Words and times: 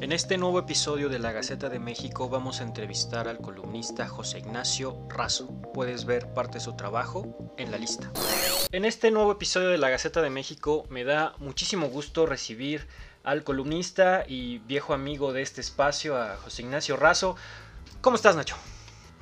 En 0.00 0.12
este 0.12 0.36
nuevo 0.36 0.58
episodio 0.58 1.08
de 1.08 1.18
la 1.18 1.32
Gaceta 1.32 1.70
de 1.70 1.78
México 1.78 2.28
vamos 2.28 2.60
a 2.60 2.64
entrevistar 2.64 3.28
al 3.28 3.38
columnista 3.38 4.08
José 4.08 4.40
Ignacio 4.40 4.98
Razo. 5.08 5.48
Puedes 5.72 6.04
ver 6.04 6.34
parte 6.34 6.58
de 6.58 6.64
su 6.64 6.74
trabajo 6.74 7.54
en 7.56 7.70
la 7.70 7.78
lista. 7.78 8.12
En 8.72 8.84
este 8.84 9.10
nuevo 9.10 9.32
episodio 9.32 9.68
de 9.68 9.78
la 9.78 9.88
Gaceta 9.88 10.20
de 10.20 10.28
México 10.28 10.84
me 10.90 11.04
da 11.04 11.34
muchísimo 11.38 11.88
gusto 11.88 12.26
recibir 12.26 12.88
al 13.24 13.42
columnista 13.42 14.24
y 14.26 14.58
viejo 14.58 14.92
amigo 14.92 15.32
de 15.32 15.40
este 15.42 15.62
espacio, 15.62 16.20
a 16.20 16.36
José 16.36 16.62
Ignacio 16.62 16.96
Razo. 16.96 17.36
¿Cómo 18.02 18.16
estás, 18.16 18.36
Nacho? 18.36 18.56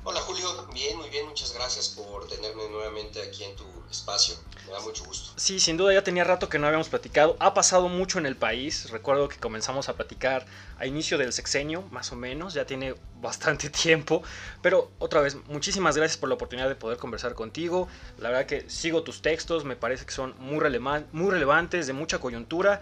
Hola 0.09 0.21
Julio, 0.21 0.67
bien, 0.73 0.97
muy 0.97 1.07
bien, 1.11 1.27
muchas 1.27 1.53
gracias 1.53 1.89
por 1.89 2.27
tenerme 2.27 2.67
nuevamente 2.69 3.21
aquí 3.21 3.43
en 3.43 3.55
tu 3.55 3.63
espacio, 3.91 4.33
me 4.65 4.71
da 4.71 4.79
mucho 4.79 5.05
gusto. 5.05 5.33
Sí, 5.35 5.59
sin 5.59 5.77
duda 5.77 5.93
ya 5.93 6.03
tenía 6.03 6.23
rato 6.23 6.49
que 6.49 6.57
no 6.57 6.65
habíamos 6.65 6.89
platicado, 6.89 7.37
ha 7.39 7.53
pasado 7.53 7.89
mucho 7.89 8.17
en 8.17 8.25
el 8.25 8.35
país, 8.35 8.89
recuerdo 8.89 9.29
que 9.29 9.37
comenzamos 9.37 9.87
a 9.87 9.93
platicar 9.95 10.47
a 10.79 10.87
inicio 10.87 11.19
del 11.19 11.31
sexenio, 11.31 11.83
más 11.91 12.11
o 12.11 12.15
menos, 12.15 12.55
ya 12.55 12.65
tiene 12.65 12.95
bastante 13.21 13.69
tiempo, 13.69 14.23
pero 14.63 14.89
otra 14.97 15.21
vez, 15.21 15.37
muchísimas 15.45 15.95
gracias 15.95 16.17
por 16.17 16.27
la 16.27 16.35
oportunidad 16.35 16.69
de 16.69 16.75
poder 16.75 16.97
conversar 16.97 17.35
contigo, 17.35 17.87
la 18.17 18.29
verdad 18.29 18.47
que 18.47 18.67
sigo 18.67 19.03
tus 19.03 19.21
textos, 19.21 19.63
me 19.63 19.75
parece 19.75 20.07
que 20.07 20.11
son 20.11 20.33
muy, 20.39 20.57
muy 21.11 21.29
relevantes, 21.29 21.85
de 21.85 21.93
mucha 21.93 22.17
coyuntura 22.17 22.81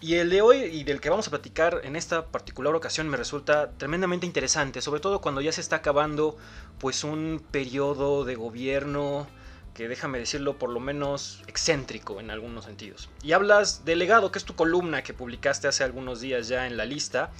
y 0.00 0.14
el 0.14 0.30
de 0.30 0.42
hoy 0.42 0.58
y 0.58 0.84
del 0.84 1.00
que 1.00 1.10
vamos 1.10 1.26
a 1.26 1.30
platicar 1.30 1.80
en 1.84 1.96
esta 1.96 2.26
particular 2.26 2.74
ocasión 2.74 3.08
me 3.08 3.16
resulta 3.16 3.72
tremendamente 3.72 4.26
interesante, 4.26 4.80
sobre 4.80 5.00
todo 5.00 5.20
cuando 5.20 5.40
ya 5.40 5.52
se 5.52 5.60
está 5.60 5.76
acabando 5.76 6.36
pues 6.78 7.04
un 7.04 7.42
periodo 7.50 8.24
de 8.24 8.36
gobierno 8.36 9.26
que 9.74 9.88
déjame 9.88 10.18
decirlo 10.18 10.58
por 10.58 10.70
lo 10.70 10.80
menos 10.80 11.42
excéntrico 11.46 12.20
en 12.20 12.30
algunos 12.30 12.64
sentidos. 12.64 13.08
Y 13.22 13.32
hablas 13.32 13.84
del 13.84 14.00
legado, 14.00 14.32
que 14.32 14.38
es 14.38 14.44
tu 14.44 14.54
columna 14.54 15.02
que 15.02 15.14
publicaste 15.14 15.68
hace 15.68 15.84
algunos 15.84 16.20
días 16.20 16.48
ya 16.48 16.66
en 16.66 16.76
la 16.76 16.84
lista. 16.84 17.30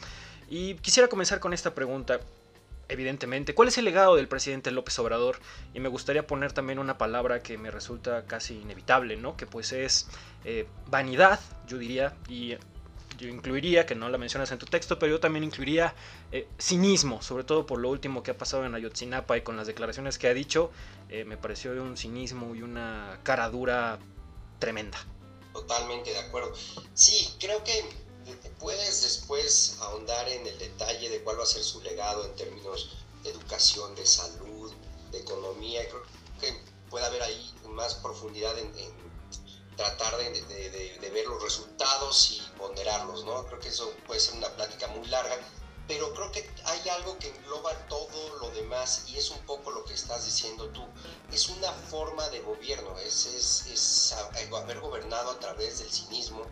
Y 0.48 0.74
quisiera 0.74 1.08
comenzar 1.08 1.40
con 1.40 1.52
esta 1.52 1.74
pregunta 1.74 2.20
evidentemente, 2.88 3.54
cuál 3.54 3.68
es 3.68 3.78
el 3.78 3.84
legado 3.84 4.16
del 4.16 4.28
presidente 4.28 4.70
López 4.70 4.98
Obrador 4.98 5.38
y 5.74 5.80
me 5.80 5.88
gustaría 5.88 6.26
poner 6.26 6.52
también 6.52 6.78
una 6.78 6.98
palabra 6.98 7.42
que 7.42 7.58
me 7.58 7.70
resulta 7.70 8.24
casi 8.24 8.58
inevitable, 8.60 9.16
¿no? 9.16 9.36
Que 9.36 9.46
pues 9.46 9.72
es 9.72 10.08
eh, 10.44 10.66
vanidad, 10.86 11.40
yo 11.66 11.78
diría, 11.78 12.16
y 12.28 12.56
yo 13.18 13.28
incluiría, 13.28 13.84
que 13.84 13.94
no 13.94 14.08
la 14.08 14.16
mencionas 14.16 14.50
en 14.52 14.58
tu 14.58 14.66
texto, 14.66 14.98
pero 14.98 15.12
yo 15.12 15.20
también 15.20 15.44
incluiría 15.44 15.94
eh, 16.32 16.48
cinismo, 16.58 17.20
sobre 17.20 17.44
todo 17.44 17.66
por 17.66 17.78
lo 17.80 17.90
último 17.90 18.22
que 18.22 18.30
ha 18.30 18.38
pasado 18.38 18.64
en 18.64 18.74
Ayotzinapa 18.74 19.36
y 19.36 19.42
con 19.42 19.56
las 19.56 19.66
declaraciones 19.66 20.18
que 20.18 20.28
ha 20.28 20.34
dicho, 20.34 20.70
eh, 21.08 21.24
me 21.24 21.36
pareció 21.36 21.72
un 21.82 21.96
cinismo 21.96 22.54
y 22.54 22.62
una 22.62 23.18
cara 23.24 23.50
dura 23.50 23.98
tremenda. 24.58 24.98
Totalmente 25.52 26.10
de 26.10 26.18
acuerdo. 26.18 26.52
Sí, 26.94 27.28
creo 27.40 27.64
que 27.64 27.72
puedes 28.58 29.02
después 29.02 29.76
ahondar 29.80 30.28
en 30.28 30.46
el 30.46 30.58
detalle 30.58 31.08
de 31.08 31.22
cuál 31.22 31.38
va 31.38 31.44
a 31.44 31.46
ser 31.46 31.62
su 31.62 31.80
legado 31.82 32.24
en 32.24 32.34
términos 32.36 32.96
de 33.22 33.30
educación, 33.30 33.94
de 33.94 34.06
salud, 34.06 34.72
de 35.10 35.18
economía. 35.18 35.88
Creo 35.88 36.02
que 36.40 36.62
puede 36.90 37.06
haber 37.06 37.22
ahí 37.22 37.54
más 37.68 37.94
profundidad 37.94 38.58
en, 38.58 38.72
tratar 39.76 40.16
de, 40.16 41.10
ver 41.12 41.26
los 41.26 41.42
resultados 41.42 42.32
y 42.32 42.58
ponderarlos, 42.58 43.24
¿no? 43.24 43.46
Creo 43.46 43.60
que 43.60 43.68
eso 43.68 43.92
puede 44.06 44.20
ser 44.20 44.34
una 44.34 44.48
plática 44.48 44.88
muy 44.88 45.06
larga, 45.06 45.38
pero 45.86 46.12
creo 46.14 46.32
que 46.32 46.50
hay 46.64 46.88
algo 46.88 47.16
que 47.18 47.28
engloba 47.28 47.72
todo 47.88 48.38
lo 48.40 48.50
demás 48.50 49.04
y 49.06 49.16
es 49.16 49.30
un 49.30 49.38
poco 49.46 49.70
lo 49.70 49.84
que 49.84 49.94
estás 49.94 50.24
diciendo 50.24 50.68
tú. 50.70 50.84
Es 51.32 51.48
una 51.48 51.72
forma 51.72 52.28
de 52.30 52.40
gobierno, 52.40 52.98
es, 52.98 53.26
es, 53.26 53.66
es 53.66 54.12
haber 54.12 54.80
gobernado 54.80 55.30
a 55.30 55.38
través 55.38 55.78
del 55.78 55.90
cinismo, 55.90 56.42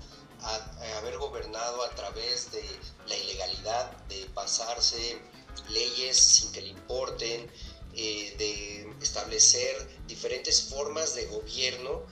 a, 0.47 0.99
haber 0.99 1.19
gobernado 1.19 1.83
a 1.85 1.91
través 1.91 2.51
de 2.53 2.65
la 3.09 3.17
ilegalidad, 3.17 3.91
de 4.09 4.27
pasarse 4.35 5.21
leyes 5.71 6.17
sin 6.17 6.53
que 6.53 6.63
le 6.63 6.69
importen, 6.69 7.51
eh, 7.95 8.35
de 8.39 8.95
establecer 9.03 10.05
diferentes 10.07 10.63
formas 10.65 11.15
de 11.15 11.27
gobierno 11.27 12.03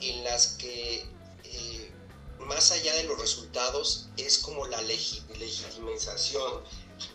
en 0.00 0.24
las 0.24 0.48
que 0.48 1.06
eh, 1.44 1.92
más 2.38 2.72
allá 2.72 2.94
de 2.94 3.04
los 3.04 3.18
resultados 3.18 4.08
es 4.16 4.38
como 4.38 4.66
la 4.66 4.80
legitimización 4.82 6.62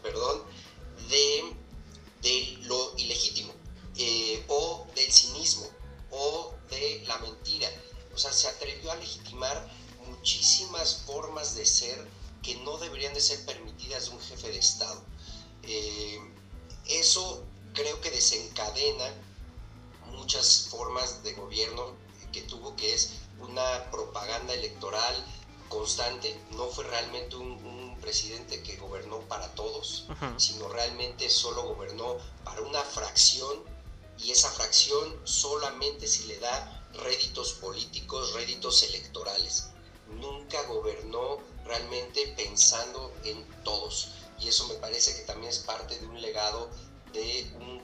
perdón, 0.02 0.44
de, 1.10 1.56
de 2.22 2.58
lo 2.64 2.77
un, 27.38 27.98
presidente 28.02 28.64
que 28.64 28.78
gobernó 28.78 29.20
para 29.22 29.54
todos, 29.54 30.06
sino 30.38 30.70
realmente 30.70 31.30
solo 31.30 31.64
gobernó 31.64 32.16
para 32.46 32.62
una 32.62 32.82
fracción 32.82 33.64
y 34.18 34.32
esa 34.32 34.50
fracción 34.50 35.20
solamente 35.26 36.08
si 36.08 36.24
le 36.28 36.40
da 36.40 36.88
réditos 36.94 37.54
políticos, 37.54 38.34
réditos 38.34 38.84
electorales 38.84 39.72
nunca 40.10 40.62
gobernó 40.64 41.40
realmente 41.66 42.34
pensando 42.36 43.14
en 43.24 43.46
todos. 43.64 44.10
Y 44.40 44.48
eso 44.48 44.68
me 44.68 44.76
parece 44.76 45.16
que 45.16 45.24
también 45.24 45.52
es 45.52 45.60
parte 45.60 45.98
de 46.00 46.06
un 46.06 46.22
legado 46.22 46.70
de 47.14 47.52
un 47.56 47.82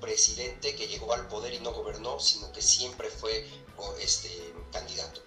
presidente 0.00 0.76
que 0.76 0.86
llegó 0.86 1.12
al 1.12 1.26
poder 1.28 1.54
y 1.54 1.60
no 1.60 1.72
gobernó, 1.72 2.20
sino 2.20 2.52
que 2.52 2.62
siempre 2.62 3.10
fue 3.10 3.46
este, 4.00 4.54
candidato. 4.72 5.20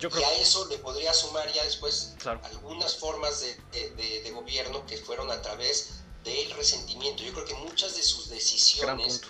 Y 0.00 0.22
a 0.22 0.32
eso 0.34 0.66
le 0.66 0.78
podría 0.78 1.12
sumar 1.12 1.52
ya 1.52 1.64
después 1.64 2.14
algunas 2.44 2.96
formas 2.96 3.40
de, 3.40 4.30
gobierno 4.32 4.86
que 4.86 4.96
fueron 4.98 5.30
a 5.30 5.42
través 5.42 5.90
del 6.22 6.50
resentimiento. 6.52 7.22
Yo 7.22 7.32
creo 7.32 7.44
que 7.44 7.54
muchas 7.54 7.96
de 7.96 8.02
sus 8.02 8.28
decisiones 8.28 9.22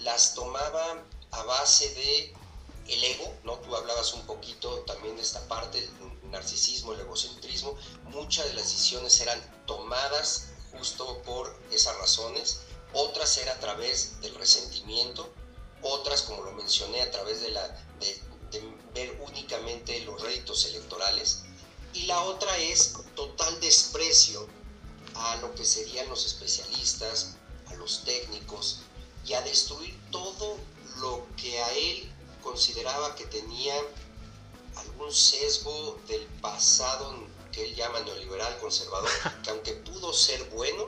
las 0.00 0.34
tomaba 0.34 1.04
a 1.30 1.42
base 1.44 1.88
de 1.94 2.34
el 2.88 3.04
ego, 3.04 3.34
¿no? 3.44 3.58
Tú 3.58 3.76
hablabas 3.76 4.14
un 4.14 4.22
poquito 4.26 4.80
también 4.80 5.14
de 5.16 5.22
esta 5.22 5.46
parte, 5.46 5.78
el 5.78 6.30
narcisismo, 6.30 6.92
el 6.94 7.00
egocentrismo. 7.00 7.76
Muchas 8.04 8.46
de 8.46 8.54
las 8.54 8.64
decisiones 8.64 9.20
eran 9.20 9.40
tomadas 9.66 10.48
justo 10.72 11.22
por 11.22 11.54
esas 11.70 11.96
razones, 11.98 12.60
otras 12.92 13.36
eran 13.38 13.56
a 13.56 13.60
través 13.60 14.20
del 14.20 14.34
resentimiento, 14.34 15.28
otras, 15.82 16.22
como 16.22 16.42
lo 16.42 16.52
mencioné, 16.52 17.02
a 17.02 17.10
través 17.10 17.40
de, 17.40 17.50
la, 17.50 17.68
de, 18.00 18.20
ver 18.98 19.16
únicamente 19.28 20.00
los 20.00 20.20
réditos 20.20 20.64
electorales, 20.64 21.42
y 21.94 22.02
la 22.06 22.20
otra 22.22 22.56
es 22.58 22.94
total 23.14 23.60
desprecio 23.60 24.46
a 25.14 25.36
lo 25.36 25.54
que 25.54 25.64
serían 25.64 26.08
los 26.08 26.26
especialistas, 26.26 27.36
a 27.66 27.74
los 27.74 28.04
técnicos, 28.04 28.80
y 29.24 29.34
a 29.34 29.42
destruir 29.42 29.96
todo 30.10 30.56
lo 31.00 31.26
que 31.36 31.60
a 31.60 31.72
él 31.74 32.12
consideraba 32.42 33.14
que 33.14 33.26
tenía 33.26 33.74
algún 34.76 35.12
sesgo 35.12 35.98
del 36.08 36.24
pasado 36.40 37.26
que 37.52 37.64
él 37.64 37.74
llama 37.74 38.00
neoliberal 38.00 38.58
conservador, 38.58 39.10
que 39.42 39.50
aunque 39.50 39.72
pudo 39.74 40.12
ser 40.12 40.42
bueno, 40.50 40.86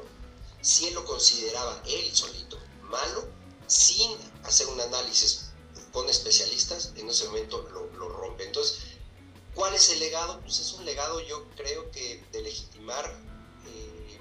si 0.63 0.89
él 0.89 0.95
lo 0.95 1.05
consideraba 1.05 1.81
él 1.87 2.15
solito 2.15 2.59
malo, 2.83 3.25
sin 3.67 4.17
hacer 4.45 4.67
un 4.67 4.81
análisis 4.81 5.50
con 5.93 6.09
especialistas, 6.09 6.93
en 6.97 7.09
ese 7.09 7.27
momento 7.27 7.63
lo, 7.73 8.09
rompe. 8.09 8.45
Entonces, 8.45 8.79
¿cuál 9.55 9.75
es 9.75 9.91
el 9.91 10.01
legado? 10.01 10.41
Pues 10.41 10.59
es 10.61 10.73
un 10.75 10.85
legado 10.85 11.21
yo 11.21 11.49
creo 11.57 11.91
que 11.91 12.25
de 12.33 12.43
legitimar 12.43 13.05
eh, 13.67 14.19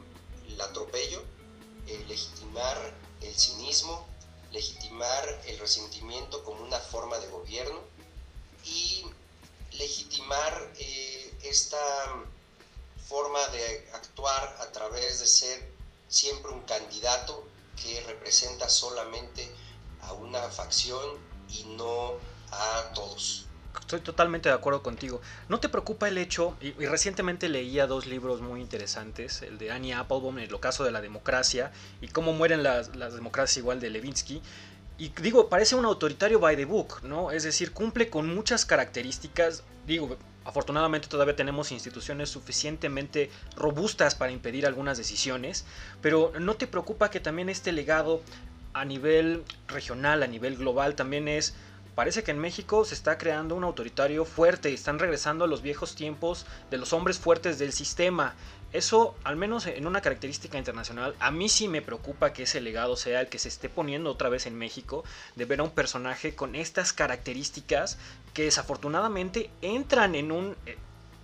el 0.47 0.61
atropello, 0.61 1.23
eh, 1.87 2.05
legitimar 2.07 2.77
el 3.21 3.35
cinismo, 3.35 4.07
legitimar 4.51 5.41
el 5.45 5.59
resentimiento 5.59 6.43
como 6.43 6.63
una 6.63 6.79
forma 6.79 7.19
de 7.19 7.27
gobierno 7.27 7.79
y 8.65 9.05
legitimar 9.73 10.73
eh, 10.77 11.33
esta 11.43 11.77
forma 13.07 13.47
de 13.49 13.89
actuar 13.93 14.57
a 14.59 14.71
través 14.71 15.19
de 15.19 15.27
ser 15.27 15.71
siempre 16.07 16.51
un 16.51 16.61
candidato 16.61 17.43
que 17.81 18.01
representa 18.01 18.67
solamente 18.69 19.49
a 20.01 20.13
una 20.13 20.41
facción 20.49 21.28
y 21.51 21.65
no 21.77 22.13
a 22.51 22.93
todos. 22.93 23.45
Estoy 23.79 24.01
totalmente 24.01 24.49
de 24.49 24.55
acuerdo 24.55 24.83
contigo. 24.83 25.21
¿No 25.47 25.59
te 25.59 25.69
preocupa 25.69 26.07
el 26.07 26.17
hecho, 26.17 26.55
y, 26.61 26.71
recientemente 26.85 27.49
leía 27.49 27.87
dos 27.87 28.05
libros 28.05 28.41
muy 28.41 28.61
interesantes, 28.61 29.41
el 29.41 29.57
de 29.57 29.71
Annie 29.71 29.93
Applebaum, 29.93 30.37
El 30.39 30.53
ocaso 30.53 30.83
de 30.83 30.91
la 30.91 31.01
democracia, 31.01 31.71
y 32.01 32.07
cómo 32.07 32.33
mueren 32.33 32.61
las, 32.61 32.95
las 32.95 33.13
democracias 33.13 33.57
igual 33.57 33.79
de 33.79 33.89
Levinsky, 33.89 34.41
y 34.97 35.09
digo, 35.21 35.49
parece 35.49 35.75
un 35.75 35.85
autoritario 35.85 36.39
by 36.39 36.57
the 36.57 36.65
book, 36.65 37.01
¿no? 37.03 37.31
Es 37.31 37.43
decir, 37.43 37.71
cumple 37.71 38.09
con 38.09 38.33
muchas 38.33 38.65
características, 38.65 39.63
digo, 39.87 40.17
Afortunadamente 40.49 41.07
todavía 41.07 41.35
tenemos 41.35 41.71
instituciones 41.71 42.31
suficientemente 42.31 43.29
robustas 43.55 44.15
para 44.15 44.31
impedir 44.31 44.65
algunas 44.65 44.97
decisiones, 44.97 45.63
pero 46.01 46.31
¿no 46.39 46.55
te 46.55 46.65
preocupa 46.65 47.11
que 47.11 47.19
también 47.19 47.49
este 47.49 47.71
legado 47.71 48.23
a 48.73 48.85
nivel 48.85 49.43
regional, 49.67 50.23
a 50.23 50.27
nivel 50.27 50.57
global, 50.57 50.95
también 50.95 51.27
es 51.27 51.55
parece 51.99 52.23
que 52.23 52.31
en 52.31 52.39
México 52.39 52.85
se 52.85 52.95
está 52.95 53.17
creando 53.17 53.55
un 53.55 53.65
autoritario 53.65 54.23
fuerte 54.23 54.73
están 54.73 54.99
regresando 54.99 55.43
a 55.43 55.47
los 55.49 55.61
viejos 55.61 55.95
tiempos 55.95 56.45
de 56.71 56.77
los 56.77 56.93
hombres 56.93 57.19
fuertes 57.19 57.59
del 57.59 57.73
sistema. 57.73 58.35
Eso, 58.71 59.15
al 59.25 59.35
menos 59.35 59.65
en 59.65 59.85
una 59.85 59.99
característica 59.99 60.57
internacional, 60.57 61.13
a 61.19 61.29
mí 61.29 61.49
sí 61.49 61.67
me 61.67 61.81
preocupa 61.81 62.31
que 62.31 62.43
ese 62.43 62.61
legado 62.61 62.95
sea 62.95 63.19
el 63.19 63.27
que 63.27 63.37
se 63.37 63.49
esté 63.49 63.67
poniendo 63.67 64.11
otra 64.11 64.29
vez 64.29 64.45
en 64.45 64.57
México, 64.57 65.03
de 65.35 65.43
ver 65.43 65.59
a 65.59 65.63
un 65.63 65.71
personaje 65.71 66.35
con 66.35 66.55
estas 66.55 66.93
características 66.93 67.97
que 68.33 68.43
desafortunadamente 68.43 69.49
entran 69.61 70.15
en 70.15 70.31
un, 70.31 70.55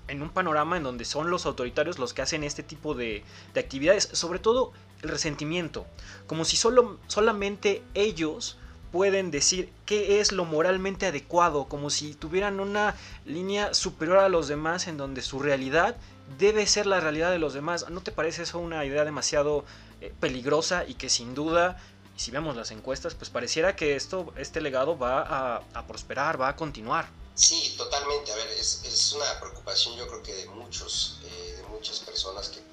en 0.07 0.22
un 0.22 0.30
panorama 0.30 0.78
en 0.78 0.84
donde 0.84 1.06
son 1.06 1.30
los 1.30 1.46
autoritarios 1.46 2.00
los 2.00 2.13
que 2.13 2.22
hacen 2.22 2.44
este 2.44 2.63
tipo 2.63 2.94
de, 2.94 3.24
de 3.54 3.60
actividades, 3.60 4.10
sobre 4.13 4.40
todo 4.40 4.72
el 5.02 5.10
resentimiento, 5.10 5.86
como 6.28 6.46
si 6.46 6.57
solo, 6.57 7.00
solamente 7.07 7.84
ellos 7.94 8.57
pueden 8.92 9.30
decir 9.30 9.69
qué 9.86 10.22
es 10.22 10.31
lo 10.31 10.46
moralmente 10.46 11.06
adecuado, 11.06 11.66
como 11.66 11.90
si 11.90 12.13
tuvieran 12.13 12.62
una 12.62 12.96
línea 13.25 13.74
superior 13.74 14.19
a 14.19 14.30
los 14.30 14.48
demás 14.48 14.88
en 14.88 14.96
donde 14.96 15.22
su 15.22 15.40
realidad 15.40 15.98
debe 16.40 16.66
ser 16.66 16.86
la 16.86 17.00
realidad 17.00 17.31
de 17.31 17.40
los 17.40 17.54
demás. 17.54 17.90
¿No 17.90 18.02
te 18.02 18.13
parece 18.13 18.44
eso 18.44 18.57
una 18.60 18.86
idea 18.86 19.04
demasiado 19.04 19.66
eh, 20.00 20.13
peligrosa 20.19 20.86
y 20.88 20.94
que 20.94 21.10
sin 21.10 21.36
duda, 21.36 21.78
si 22.16 22.31
vemos 22.31 22.56
las 22.56 22.72
encuestas, 22.72 23.16
pues 23.16 23.30
pareciera 23.30 23.75
que 23.75 23.98
esto, 23.98 24.34
este 24.38 24.62
legado 24.62 24.98
va 24.98 25.60
a, 25.74 25.88
prosperar, 25.88 26.40
va 26.40 26.50
a 26.50 26.56
continuar? 26.56 27.07
Sí, 27.35 27.75
totalmente. 27.77 28.31
A 28.31 28.35
ver, 28.35 28.47
es, 28.49 29.13
una 29.13 29.39
preocupación 29.39 29.95
yo 29.97 30.07
creo 30.07 30.23
que 30.23 30.33
de 30.33 30.45
muchos, 30.47 31.19
eh, 31.23 31.55
de 31.57 31.63
muchas 31.63 31.99
personas 31.99 32.49
que, 32.49 32.65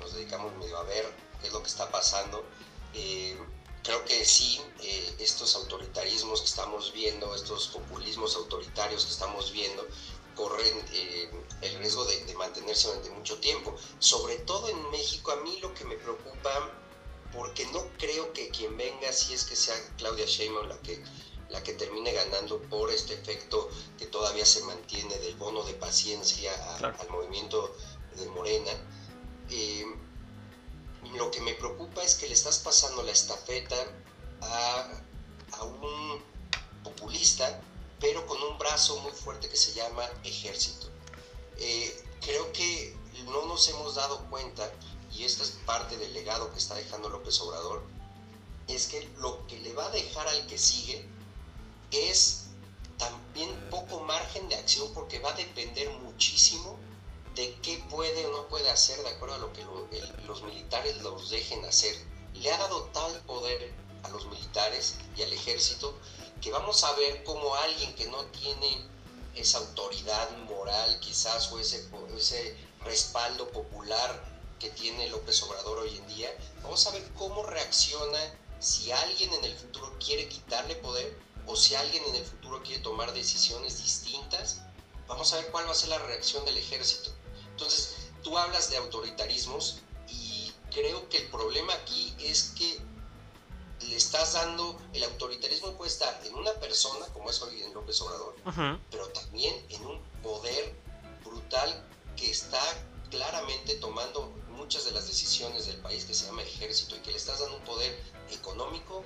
nos 0.00 0.14
dedicamos 0.14 0.54
medio 0.56 0.78
a 0.78 0.84
ver 0.84 1.04
qué 1.40 1.48
es 1.48 1.52
lo 1.52 1.62
que 1.62 1.68
está 1.68 1.90
pasando. 1.90 2.44
Eh, 2.94 3.36
creo 3.82 4.04
que 4.04 4.24
sí, 4.24 4.60
eh, 4.82 5.16
estos 5.18 5.54
autoritarismos 5.56 6.40
que 6.40 6.46
estamos 6.46 6.92
viendo, 6.92 7.34
estos 7.34 7.68
populismos 7.68 8.36
autoritarios 8.36 9.04
que 9.04 9.12
estamos 9.12 9.52
viendo, 9.52 9.86
corren 10.36 10.84
eh, 10.92 11.30
el 11.62 11.78
riesgo 11.78 12.04
de, 12.04 12.34
mantenerse 12.34 12.88
durante 12.88 13.10
mucho 13.10 13.38
tiempo. 13.38 13.76
Sobre 13.98 14.36
todo 14.38 14.68
en 14.68 14.90
México, 14.90 15.32
a 15.32 15.36
mí 15.36 15.58
lo 15.60 15.72
que 15.74 15.84
me 15.84 15.96
preocupa, 15.96 16.70
porque 17.32 17.66
no 17.66 17.84
creo 17.98 18.32
que 18.32 18.50
quien 18.50 18.76
venga, 18.76 19.12
si 19.12 19.34
es 19.34 19.44
que 19.44 19.56
sea 19.56 19.74
Claudia 19.96 20.26
Sheinbaum 20.26 20.68
la 20.68 20.78
que, 20.82 21.02
la 21.50 21.62
que 21.62 21.72
termine 21.72 22.12
ganando 22.12 22.60
por 22.62 22.90
este 22.90 23.14
efecto 23.14 23.68
que 23.98 24.06
todavía 24.06 24.44
se 24.44 24.62
mantiene 24.64 25.16
del 25.18 25.36
bono 25.36 25.62
de 25.64 25.74
paciencia 25.74 26.52
al 26.78 27.08
movimiento 27.08 27.74
de 28.16 28.26
Morena, 28.30 28.72
eh, 29.50 29.86
lo 31.14 31.30
que 31.30 31.40
me 31.40 31.54
preocupa 31.54 32.02
es 32.02 32.16
que 32.16 32.26
le 32.26 32.34
estás 32.34 32.58
pasando 32.58 33.02
la 33.02 33.12
estafeta 33.12 33.76
a, 34.42 35.02
un 35.62 36.22
populista, 36.82 37.60
pero 38.00 38.26
con 38.26 38.42
un 38.42 38.58
brazo 38.58 38.98
muy 39.00 39.12
fuerte 39.12 39.48
que 39.48 39.56
se 39.56 39.72
llama 39.72 40.04
ejército. 40.24 40.88
Eh, 41.58 42.04
creo 42.20 42.52
que 42.52 42.94
no 43.26 43.46
nos 43.46 43.68
hemos 43.68 43.94
dado 43.94 44.28
cuenta, 44.28 44.70
y 45.12 45.24
esta 45.24 45.44
es 45.44 45.50
parte 45.64 45.96
del 45.96 46.12
legado 46.12 46.52
que 46.52 46.58
está 46.58 46.74
dejando 46.74 47.08
López 47.08 47.40
Obrador, 47.40 47.82
es 48.68 48.88
que 48.88 49.08
lo 49.18 49.46
que 49.46 49.58
le 49.60 49.72
va 49.72 49.86
a 49.86 49.90
dejar 49.90 50.26
al 50.28 50.46
que 50.46 50.58
sigue 50.58 51.08
es 51.90 52.44
también 52.98 53.50
poco 53.70 54.00
margen 54.00 54.48
de 54.48 54.56
acción 54.56 54.92
porque 54.94 55.18
va 55.18 55.30
a 55.30 55.36
depender 55.36 55.90
muchísimo 55.90 56.78
de 57.34 57.54
qué 57.60 57.82
puede 57.90 58.26
o 58.26 58.30
no 58.30 58.48
puede 58.48 58.70
hacer 58.70 58.98
de 59.02 59.10
acuerdo 59.10 59.34
a 59.34 59.38
lo 59.38 59.52
que 59.52 59.62
los 60.26 60.42
militares 60.42 60.96
los 61.02 61.28
dejen 61.30 61.64
hacer. 61.64 61.94
Le 62.34 62.50
ha 62.50 62.58
dado 62.58 62.84
tal 62.84 63.20
poder 63.22 63.72
a 64.02 64.08
los 64.08 64.26
militares 64.26 64.96
y 65.16 65.22
al 65.22 65.32
ejército 65.32 65.94
que 66.40 66.50
vamos 66.50 66.82
a 66.84 66.92
ver 66.92 67.24
como 67.24 67.54
alguien 67.56 67.94
que 67.94 68.06
no 68.08 68.24
tiene 68.26 68.82
esa 69.34 69.58
autoridad 69.58 70.36
moral 70.48 70.98
quizás 71.00 71.52
o 71.52 71.58
ese, 71.58 71.86
ese 72.16 72.56
respaldo 72.82 73.48
popular 73.48 74.24
que 74.58 74.70
tiene 74.70 75.08
López 75.08 75.42
Obrador 75.42 75.78
hoy 75.78 75.96
en 75.96 76.06
día, 76.08 76.34
vamos 76.62 76.86
a 76.86 76.90
ver 76.92 77.06
cómo 77.18 77.42
reacciona 77.42 78.18
si 78.58 78.90
alguien 78.90 79.32
en 79.34 79.44
el 79.44 79.54
futuro 79.54 79.94
quiere 79.98 80.28
quitarle 80.28 80.76
poder 80.76 81.25
o 81.46 81.56
si 81.56 81.74
alguien 81.74 82.04
en 82.04 82.16
el 82.16 82.24
futuro 82.24 82.62
quiere 82.62 82.82
tomar 82.82 83.12
decisiones 83.12 83.82
distintas. 83.82 84.62
Vamos 85.06 85.32
a 85.32 85.36
ver 85.36 85.50
cuál 85.50 85.66
va 85.66 85.70
a 85.70 85.74
ser 85.74 85.90
la 85.90 85.98
reacción 85.98 86.44
del 86.44 86.56
ejército. 86.56 87.10
Entonces, 87.50 87.96
tú 88.22 88.36
hablas 88.36 88.70
de 88.70 88.76
autoritarismos 88.76 89.80
y 90.08 90.52
creo 90.72 91.08
que 91.08 91.18
el 91.18 91.28
problema 91.28 91.72
aquí 91.74 92.14
es 92.18 92.52
que 92.56 92.80
le 93.88 93.96
estás 93.96 94.32
dando, 94.32 94.80
el 94.92 95.04
autoritarismo 95.04 95.76
puede 95.76 95.90
estar 95.90 96.20
en 96.24 96.34
una 96.34 96.52
persona, 96.54 97.06
como 97.12 97.30
es 97.30 97.40
hoy 97.42 97.62
en 97.62 97.72
López 97.72 98.00
Obrador, 98.00 98.34
pero 98.90 99.08
también 99.10 99.54
en 99.68 99.86
un 99.86 100.02
poder 100.22 100.74
brutal 101.24 101.86
que 102.16 102.30
está 102.30 102.60
claramente 103.10 103.74
tomando 103.76 104.32
muchas 104.50 104.84
de 104.86 104.92
las 104.92 105.06
decisiones 105.06 105.66
del 105.66 105.76
país 105.76 106.04
que 106.04 106.14
se 106.14 106.26
llama 106.26 106.42
ejército 106.42 106.96
y 106.96 107.00
que 107.00 107.10
le 107.10 107.18
estás 107.18 107.38
dando 107.38 107.56
un 107.56 107.64
poder 107.64 107.96
económico, 108.30 109.04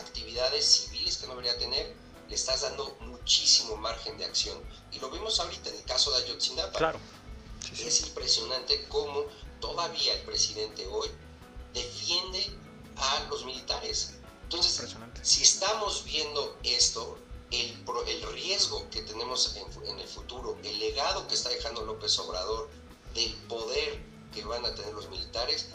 actividades 0.00 0.64
civiles 0.64 1.18
que 1.18 1.26
no 1.26 1.36
debería 1.36 1.58
tener, 1.58 1.94
le 2.28 2.34
estás 2.34 2.62
dando 2.62 2.96
muchísimo 3.00 3.76
margen 3.76 4.16
de 4.18 4.24
acción. 4.24 4.58
Y 4.92 4.98
lo 4.98 5.10
vimos 5.10 5.40
ahorita 5.40 5.70
en 5.70 5.76
el 5.76 5.84
caso 5.84 6.10
de 6.12 6.24
Ayotzinapa. 6.24 6.78
Claro. 6.78 6.98
Es 7.78 8.00
impresionante 8.02 8.86
cómo 8.88 9.24
todavía 9.60 10.14
el 10.14 10.22
presidente 10.22 10.86
hoy 10.86 11.08
defiende 11.74 12.50
a 12.96 13.26
los 13.30 13.44
militares. 13.44 14.14
Entonces, 14.44 14.96
si 15.22 15.42
estamos 15.42 16.04
viendo 16.04 16.58
esto, 16.64 17.18
el, 17.50 17.84
el 18.06 18.32
riesgo 18.32 18.88
que 18.90 19.02
tenemos 19.02 19.56
en, 19.56 19.98
el 19.98 20.08
futuro, 20.08 20.56
el 20.62 20.78
legado 20.78 21.26
que 21.28 21.34
está 21.34 21.48
dejando 21.50 21.84
López 21.84 22.18
Obrador 22.18 22.68
del 23.14 23.32
poder 23.48 24.00
que 24.32 24.44
van 24.44 24.64
a 24.64 24.74
tener 24.74 24.94
los 24.94 25.08
militares, 25.10 25.68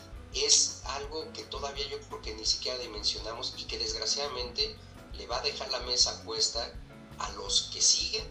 es 0.44 0.82
algo 0.86 1.32
que 1.34 1.44
todavía 1.44 1.88
yo 1.88 2.00
creo 2.02 2.22
que 2.22 2.36
ni 2.36 2.46
siquiera 2.46 2.78
dimensionamos 2.80 3.54
y 3.58 3.64
que 3.66 3.78
desgraciadamente 3.78 4.76
le 5.14 5.28
va 5.28 5.38
a 5.38 5.42
dejar 5.42 5.70
la 5.72 5.80
mesa 5.82 6.24
puesta 6.24 6.72
a 7.20 7.32
los 7.34 7.70
que 7.74 7.82
siguen 7.82 8.26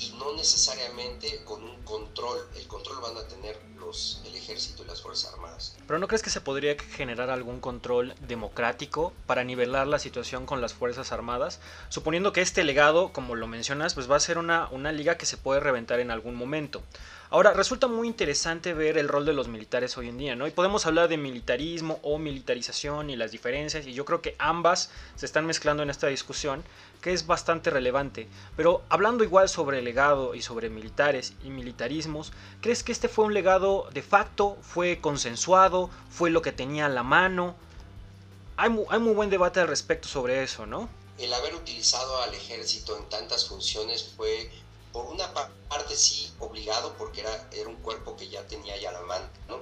y 0.00 0.10
no 0.18 0.32
necesariamente 0.32 1.44
con 1.44 1.62
un 1.62 1.82
control. 1.82 2.38
El 2.56 2.66
control 2.66 3.00
van 3.02 3.16
a 3.18 3.28
tener 3.28 3.60
los, 3.78 4.22
el 4.24 4.34
ejército 4.34 4.82
y 4.82 4.86
las 4.86 5.02
Fuerzas 5.02 5.32
Armadas. 5.32 5.76
Pero 5.86 5.98
¿no 5.98 6.08
crees 6.08 6.22
que 6.22 6.30
se 6.30 6.40
podría 6.40 6.76
generar 6.78 7.28
algún 7.28 7.60
control 7.60 8.14
democrático 8.20 9.12
para 9.26 9.44
nivelar 9.44 9.86
la 9.86 9.98
situación 9.98 10.46
con 10.46 10.60
las 10.60 10.72
Fuerzas 10.72 11.12
Armadas? 11.12 11.60
Suponiendo 11.90 12.32
que 12.32 12.40
este 12.40 12.64
legado, 12.64 13.12
como 13.12 13.36
lo 13.36 13.46
mencionas, 13.46 13.94
pues 13.94 14.10
va 14.10 14.16
a 14.16 14.20
ser 14.20 14.38
una, 14.38 14.68
una 14.70 14.90
liga 14.90 15.18
que 15.18 15.26
se 15.26 15.36
puede 15.36 15.60
reventar 15.60 16.00
en 16.00 16.10
algún 16.10 16.34
momento. 16.34 16.82
Ahora, 17.32 17.52
resulta 17.52 17.86
muy 17.86 18.08
interesante 18.08 18.74
ver 18.74 18.98
el 18.98 19.06
rol 19.06 19.24
de 19.24 19.32
los 19.32 19.46
militares 19.46 19.96
hoy 19.96 20.08
en 20.08 20.18
día, 20.18 20.34
¿no? 20.34 20.48
Y 20.48 20.50
podemos 20.50 20.84
hablar 20.86 21.08
de 21.08 21.16
militarismo 21.16 22.00
o 22.02 22.18
militarización 22.18 23.08
y 23.08 23.14
las 23.14 23.30
diferencias, 23.30 23.86
y 23.86 23.92
yo 23.92 24.04
creo 24.04 24.20
que 24.20 24.34
ambas 24.40 24.90
se 25.14 25.26
están 25.26 25.46
mezclando 25.46 25.84
en 25.84 25.90
esta 25.90 26.08
discusión, 26.08 26.64
que 27.00 27.12
es 27.12 27.28
bastante 27.28 27.70
relevante. 27.70 28.26
Pero 28.56 28.82
hablando 28.88 29.22
igual 29.22 29.48
sobre 29.48 29.80
legado 29.80 30.34
y 30.34 30.42
sobre 30.42 30.70
militares 30.70 31.34
y 31.44 31.50
militarismos, 31.50 32.32
¿crees 32.60 32.82
que 32.82 32.90
este 32.90 33.08
fue 33.08 33.26
un 33.26 33.34
legado 33.34 33.88
de 33.92 34.02
facto? 34.02 34.58
¿Fue 34.60 35.00
consensuado? 35.00 35.88
¿Fue 36.10 36.30
lo 36.30 36.42
que 36.42 36.50
tenía 36.50 36.86
a 36.86 36.88
la 36.88 37.04
mano? 37.04 37.54
Hay, 38.56 38.76
hay 38.88 38.98
muy 38.98 39.14
buen 39.14 39.30
debate 39.30 39.60
al 39.60 39.68
respecto 39.68 40.08
sobre 40.08 40.42
eso, 40.42 40.66
¿no? 40.66 40.88
El 41.16 41.32
haber 41.32 41.54
utilizado 41.54 42.22
al 42.22 42.34
ejército 42.34 42.98
en 42.98 43.08
tantas 43.08 43.46
funciones 43.46 44.14
fue 44.16 44.50
por 44.92 45.06
una 45.06 45.32
parte 45.68 45.96
sí 45.96 46.32
obligado 46.38 46.94
porque 46.96 47.20
era, 47.20 47.48
era 47.52 47.68
un 47.68 47.76
cuerpo 47.76 48.16
que 48.16 48.28
ya 48.28 48.46
tenía 48.46 48.76
ya 48.76 48.92
la 48.92 49.02
mano, 49.02 49.28
¿no? 49.48 49.60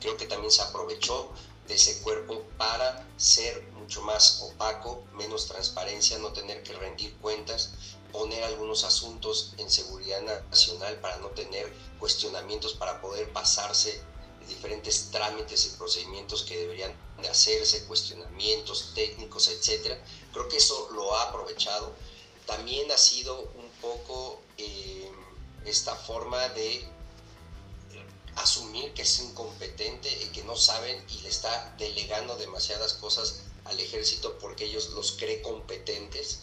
Creo 0.00 0.16
que 0.16 0.26
también 0.26 0.50
se 0.50 0.62
aprovechó 0.62 1.30
de 1.66 1.74
ese 1.74 2.02
cuerpo 2.02 2.42
para 2.58 3.06
ser 3.16 3.62
mucho 3.72 4.02
más 4.02 4.40
opaco, 4.42 5.04
menos 5.14 5.46
transparencia, 5.46 6.18
no 6.18 6.32
tener 6.32 6.62
que 6.62 6.74
rendir 6.74 7.16
cuentas, 7.18 7.72
poner 8.12 8.44
algunos 8.44 8.84
asuntos 8.84 9.54
en 9.58 9.70
seguridad 9.70 10.22
nacional 10.50 11.00
para 11.00 11.16
no 11.18 11.28
tener 11.28 11.72
cuestionamientos, 11.98 12.74
para 12.74 13.00
poder 13.00 13.32
pasarse 13.32 14.00
diferentes 14.46 15.10
trámites 15.10 15.66
y 15.66 15.76
procedimientos 15.76 16.42
que 16.42 16.58
deberían 16.58 16.94
de 17.20 17.28
hacerse, 17.28 17.84
cuestionamientos 17.86 18.92
técnicos, 18.94 19.48
etcétera. 19.48 19.98
Creo 20.32 20.48
que 20.48 20.58
eso 20.58 20.90
lo 20.92 21.14
ha 21.14 21.24
aprovechado. 21.24 21.92
También 22.46 22.90
ha 22.92 22.98
sido 22.98 23.40
un 23.56 23.63
poco 23.84 24.40
eh, 24.56 25.10
esta 25.66 25.94
forma 25.94 26.48
de 26.50 26.88
asumir 28.36 28.92
que 28.94 29.02
es 29.02 29.20
incompetente 29.20 30.10
y 30.22 30.26
que 30.28 30.42
no 30.44 30.56
saben 30.56 31.04
y 31.10 31.20
le 31.20 31.28
está 31.28 31.74
delegando 31.78 32.36
demasiadas 32.36 32.94
cosas 32.94 33.42
al 33.64 33.78
ejército 33.78 34.38
porque 34.38 34.64
ellos 34.64 34.90
los 34.90 35.12
cree 35.12 35.42
competentes. 35.42 36.40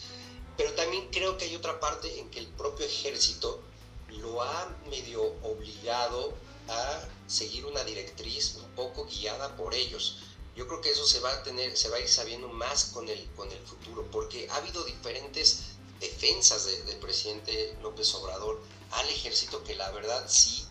Pero 0.55 0.73
también 0.73 1.09
creo 1.11 1.37
que 1.37 1.45
hay 1.45 1.55
otra 1.55 1.79
parte 1.79 2.19
en 2.19 2.29
que 2.29 2.39
el 2.39 2.47
propio 2.47 2.85
ejército 2.85 3.61
lo 4.09 4.41
ha 4.43 4.77
medio 4.89 5.23
obligado 5.43 6.33
a 6.67 7.07
seguir 7.27 7.65
una 7.65 7.83
directriz 7.83 8.55
un 8.55 8.69
poco 8.75 9.05
guiada 9.05 9.55
por 9.55 9.73
ellos. 9.73 10.19
Yo 10.55 10.67
creo 10.67 10.81
que 10.81 10.91
eso 10.91 11.05
se 11.05 11.19
va 11.21 11.31
a 11.31 11.43
tener, 11.43 11.75
se 11.77 11.89
va 11.89 11.97
a 11.97 12.01
ir 12.01 12.09
sabiendo 12.09 12.47
más 12.49 12.85
con 12.85 13.07
el, 13.09 13.29
con 13.35 13.51
el 13.51 13.65
futuro, 13.65 14.05
porque 14.11 14.47
ha 14.49 14.57
habido 14.57 14.83
diferentes 14.83 15.71
defensas 16.01 16.65
del 16.65 16.97
presidente 16.97 17.77
López 17.81 18.13
Obrador 18.15 18.59
al 18.91 19.07
ejército 19.09 19.63
que 19.63 19.75
la 19.75 19.89
verdad 19.91 20.25
sí 20.27 20.65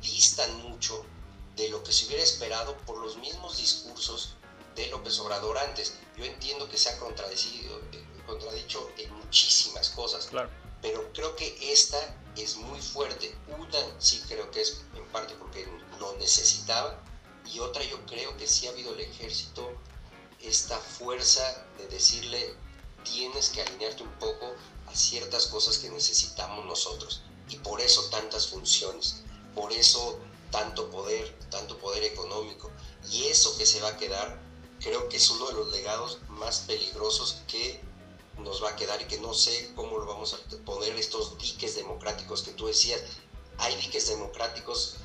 distan 0.00 0.62
mucho 0.62 1.04
de 1.56 1.68
lo 1.70 1.82
que 1.82 1.92
se 1.92 2.06
hubiera 2.06 2.22
esperado 2.22 2.76
por 2.86 2.98
los 2.98 3.16
mismos 3.16 3.56
discursos 3.56 4.34
de 4.76 4.86
López 4.88 5.18
Obrador 5.18 5.58
antes. 5.58 5.94
Yo 6.16 6.24
entiendo 6.24 6.68
que 6.68 6.78
se 6.78 6.90
ha 6.90 6.98
contradecido, 6.98 7.80
eh, 7.92 8.04
contradicho 8.26 8.90
en 8.98 9.12
muchísimas 9.14 9.88
cosas, 9.90 10.26
claro. 10.26 10.50
pero 10.82 11.12
creo 11.12 11.34
que 11.34 11.72
esta 11.72 11.98
es 12.36 12.56
muy 12.56 12.80
fuerte. 12.80 13.34
Una 13.58 13.78
sí 13.98 14.22
creo 14.28 14.50
que 14.50 14.60
es 14.60 14.82
en 14.94 15.04
parte 15.06 15.34
porque 15.34 15.66
lo 15.98 16.16
necesitaba 16.18 17.02
y 17.52 17.58
otra 17.58 17.82
yo 17.82 18.04
creo 18.06 18.36
que 18.36 18.46
sí 18.46 18.66
ha 18.66 18.70
habido 18.70 18.92
el 18.92 19.00
ejército 19.00 19.72
esta 20.40 20.78
fuerza 20.78 21.66
de 21.78 21.88
decirle 21.88 22.54
tienes 23.04 23.50
que 23.50 23.62
alinearte 23.62 24.02
un 24.02 24.12
poco 24.18 24.54
a 24.86 24.94
ciertas 24.94 25.46
cosas 25.46 25.78
que 25.78 25.90
necesitamos 25.90 26.64
nosotros 26.66 27.22
y 27.48 27.56
por 27.56 27.80
eso 27.80 28.04
tantas 28.10 28.48
funciones, 28.48 29.22
por 29.54 29.72
eso 29.72 30.18
tanto 30.50 30.90
poder, 30.90 31.38
tanto 31.50 31.78
poder 31.78 32.04
económico 32.04 32.70
y 33.10 33.24
eso 33.24 33.56
que 33.56 33.66
se 33.66 33.80
va 33.80 33.88
a 33.88 33.96
quedar 33.96 34.40
creo 34.80 35.08
que 35.08 35.16
es 35.16 35.30
uno 35.30 35.46
de 35.48 35.54
los 35.54 35.68
legados 35.72 36.18
más 36.28 36.60
peligrosos 36.60 37.42
que 37.46 37.80
nos 38.38 38.62
va 38.62 38.70
a 38.70 38.76
quedar 38.76 39.00
y 39.02 39.06
que 39.06 39.18
no 39.18 39.34
sé 39.34 39.72
cómo 39.74 39.98
lo 39.98 40.06
vamos 40.06 40.34
a 40.34 40.58
poner 40.64 40.94
estos 40.96 41.38
diques 41.38 41.74
democráticos 41.74 42.42
que 42.42 42.52
tú 42.52 42.66
decías. 42.66 43.02
Hay 43.58 43.74
diques 43.76 44.08
democráticos, 44.08 44.96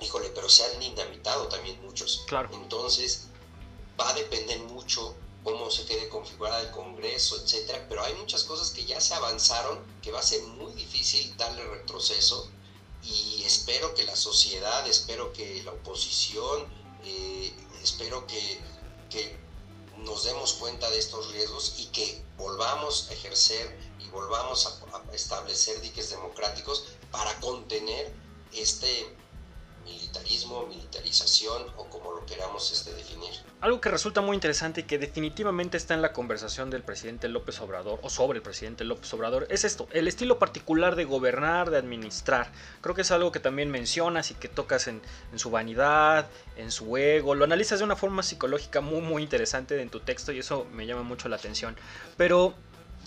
híjole, 0.00 0.30
pero 0.30 0.48
se 0.48 0.64
han 0.64 0.78
dinamitado 0.78 1.48
también 1.48 1.82
muchos. 1.82 2.22
Claro. 2.28 2.48
Entonces, 2.52 3.26
va 4.00 4.08
a 4.08 4.14
depender 4.14 4.60
mucho 4.60 5.16
cómo 5.44 5.70
se 5.70 5.84
quede 5.84 6.08
configurada 6.08 6.60
el 6.60 6.70
Congreso, 6.70 7.36
etcétera, 7.36 7.86
pero 7.88 8.02
hay 8.02 8.14
muchas 8.14 8.44
cosas 8.44 8.70
que 8.70 8.84
ya 8.84 9.00
se 9.00 9.14
avanzaron, 9.14 9.80
que 10.02 10.12
va 10.12 10.20
a 10.20 10.22
ser 10.22 10.42
muy 10.42 10.72
difícil 10.74 11.36
darle 11.36 11.64
retroceso 11.64 12.50
y 13.02 13.42
espero 13.44 13.94
que 13.94 14.04
la 14.04 14.14
sociedad, 14.14 14.86
espero 14.86 15.32
que 15.32 15.62
la 15.64 15.72
oposición, 15.72 16.66
eh, 17.04 17.52
espero 17.82 18.26
que 18.26 18.60
nos 20.04 20.24
demos 20.24 20.54
cuenta 20.54 20.90
de 20.90 20.98
estos 20.98 21.30
riesgos 21.32 21.74
y 21.78 21.86
que 21.86 22.22
volvamos 22.36 23.08
a 23.08 23.12
ejercer 23.14 23.78
y 24.00 24.08
volvamos 24.08 24.66
a, 24.66 25.14
establecer 25.14 25.80
diques 25.80 26.10
democráticos 26.10 26.84
para 27.10 27.38
contener 27.40 28.12
este 28.52 29.14
militarismo, 29.84 30.66
militarización 30.66 31.62
o 31.76 31.84
como 31.86 32.12
lo 32.12 32.24
queramos 32.26 32.70
este, 32.72 32.92
definir. 32.94 33.30
Algo 33.60 33.80
que 33.80 33.90
resulta 33.90 34.20
muy 34.20 34.34
interesante 34.34 34.80
y 34.80 34.84
que 34.84 34.98
definitivamente 34.98 35.76
está 35.76 35.94
en 35.94 36.02
la 36.02 36.12
conversación 36.12 36.68
del 36.70 36.82
presidente 36.82 37.28
López 37.28 37.60
Obrador 37.60 38.00
o 38.02 38.10
sobre 38.10 38.38
el 38.38 38.42
presidente 38.42 38.84
López 38.84 39.12
Obrador 39.14 39.46
es 39.50 39.64
esto, 39.64 39.86
el 39.92 40.08
estilo 40.08 40.38
particular 40.38 40.96
de 40.96 41.04
gobernar, 41.04 41.70
de 41.70 41.78
administrar. 41.78 42.50
Creo 42.80 42.94
que 42.94 43.02
es 43.02 43.10
algo 43.10 43.30
que 43.30 43.40
también 43.40 43.70
mencionas 43.70 44.30
y 44.30 44.34
que 44.34 44.48
tocas 44.48 44.88
en, 44.88 45.00
su 45.36 45.50
vanidad, 45.50 46.28
en 46.56 46.72
su 46.72 46.96
ego, 46.96 47.34
lo 47.34 47.44
analizas 47.44 47.78
de 47.78 47.84
una 47.84 47.96
forma 47.96 48.22
psicológica 48.22 48.80
muy 48.80 49.00
muy 49.00 49.22
interesante 49.22 49.80
en 49.80 49.90
tu 49.90 50.00
texto 50.00 50.32
y 50.32 50.38
eso 50.38 50.66
me 50.72 50.86
llama 50.86 51.02
mucho 51.02 51.28
la 51.28 51.36
atención. 51.36 51.76
Pero 52.16 52.54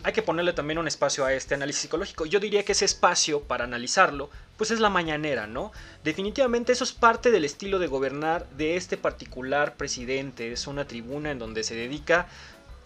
hay 0.04 0.14
que 0.14 0.22
ponerle 0.22 0.54
también 0.54 0.78
un 0.78 0.88
espacio 0.88 1.26
a 1.26 1.34
este 1.34 1.56
análisis 1.56 1.84
psicológico. 1.84 2.26
Yo 2.26 2.40
diría 2.40 2.64
que 2.64 2.74
ese 2.74 2.86
espacio 2.86 3.42
para 3.42 3.64
analizarlo, 3.64 4.30
pues 4.58 4.72
es 4.72 4.80
la 4.80 4.90
mañanera, 4.90 5.48
¿no? 5.48 5.72
Definitivamente 6.04 6.72
eso 6.72 6.84
es 6.84 6.92
parte 6.92 7.32
del 7.32 7.46
estilo 7.46 7.80
de 7.80 7.88
gobernar 7.88 8.48
de 8.52 8.76
este 8.76 8.98
particular 8.98 9.76
presidente. 9.76 10.52
Es 10.52 10.68
una 10.68 10.86
tribuna 10.86 11.32
en 11.32 11.40
donde 11.40 11.64
se 11.64 11.76
dedica 11.76 12.28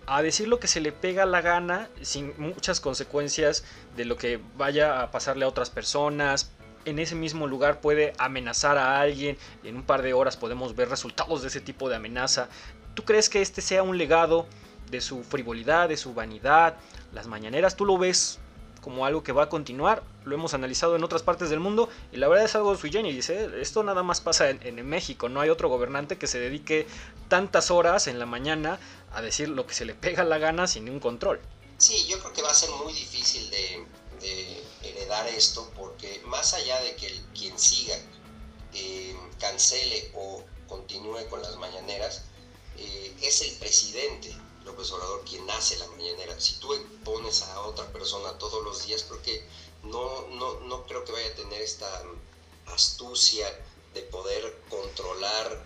a 0.07 0.21
decir 0.23 0.47
lo 0.47 0.59
que 0.59 0.67
se 0.67 0.81
le 0.81 0.91
pega 0.91 1.25
la 1.25 1.41
gana 1.41 1.87
sin 2.01 2.33
muchas 2.37 2.79
consecuencias 2.79 3.63
de 3.95 4.05
lo 4.05 4.17
que 4.17 4.39
vaya 4.57 5.01
a 5.01 5.11
pasarle 5.11 5.45
a 5.45 5.47
otras 5.47 5.69
personas. 5.69 6.51
En 6.85 6.97
ese 6.97 7.13
mismo 7.15 7.47
lugar 7.47 7.81
puede 7.81 8.13
amenazar 8.17 8.77
a 8.77 8.99
alguien 8.99 9.37
en 9.63 9.75
un 9.75 9.83
par 9.83 10.01
de 10.01 10.13
horas 10.13 10.37
podemos 10.37 10.75
ver 10.75 10.89
resultados 10.89 11.41
de 11.41 11.49
ese 11.49 11.61
tipo 11.61 11.89
de 11.89 11.97
amenaza. 11.97 12.49
¿Tú 12.95 13.03
crees 13.03 13.29
que 13.29 13.41
este 13.41 13.61
sea 13.61 13.83
un 13.83 13.97
legado 13.97 14.47
de 14.89 15.01
su 15.01 15.23
frivolidad, 15.23 15.89
de 15.89 15.97
su 15.97 16.13
vanidad, 16.13 16.75
las 17.13 17.27
mañaneras, 17.27 17.75
tú 17.75 17.85
lo 17.85 17.97
ves 17.97 18.39
como 18.81 19.05
algo 19.05 19.23
que 19.23 19.31
va 19.31 19.43
a 19.43 19.49
continuar, 19.49 20.03
lo 20.25 20.35
hemos 20.35 20.53
analizado 20.53 20.95
en 20.95 21.03
otras 21.03 21.21
partes 21.21 21.49
del 21.49 21.59
mundo 21.59 21.89
y 22.11 22.17
la 22.17 22.27
verdad 22.27 22.45
es 22.45 22.55
algo 22.55 22.75
sui 22.77 22.91
generis, 22.91 23.29
¿eh? 23.29 23.49
esto 23.61 23.83
nada 23.83 24.03
más 24.03 24.21
pasa 24.21 24.49
en, 24.49 24.87
México, 24.87 25.29
no 25.29 25.41
hay 25.41 25.49
otro 25.49 25.69
gobernante 25.69 26.17
que 26.17 26.27
se 26.27 26.39
dedique 26.39 26.87
tantas 27.27 27.71
horas 27.71 28.07
en 28.07 28.19
la 28.19 28.25
mañana 28.25 28.79
a 29.11 29.21
decir 29.21 29.49
lo 29.49 29.67
que 29.67 29.73
se 29.73 29.85
le 29.85 29.95
pega 29.95 30.23
la 30.23 30.37
gana 30.37 30.67
sin 30.67 30.85
ningún 30.85 30.99
control. 30.99 31.39
Sí, 31.77 32.07
yo 32.07 32.19
creo 32.19 32.33
que 32.33 32.41
va 32.41 32.51
a 32.51 32.53
ser 32.53 32.69
muy 32.83 32.93
difícil 32.93 33.49
de, 33.49 33.85
heredar 34.83 35.27
esto 35.27 35.71
porque 35.77 36.21
más 36.25 36.53
allá 36.53 36.81
de 36.81 36.93
que 36.95 37.21
quien 37.33 37.57
siga 37.57 37.95
eh, 38.73 39.15
cancele 39.39 40.11
o 40.13 40.43
continúe 40.67 41.25
con 41.29 41.41
las 41.41 41.55
mañaneras, 41.55 42.25
eh, 42.77 43.13
es 43.21 43.41
el 43.41 43.51
presidente 43.59 44.35
López 44.69 44.91
Obrador 44.91 45.23
quien 45.25 45.49
hace 45.49 45.77
la 45.77 45.87
mañanera. 45.87 46.39
Si 46.39 46.55
tú 46.55 46.69
pones 47.03 47.41
a 47.41 47.61
otra 47.61 47.91
persona 47.91 48.37
todos 48.37 48.63
los 48.63 48.85
días, 48.85 49.03
creo 49.03 49.21
que 49.23 49.43
no, 49.83 50.27
no, 50.27 50.59
no 50.61 50.85
creo 50.85 51.03
que 51.03 51.11
vaya 51.11 51.27
a 51.27 51.35
tener 51.35 51.61
esta 51.61 52.03
astucia 52.67 53.47
de 53.93 54.03
poder 54.03 54.61
controlar 54.69 55.65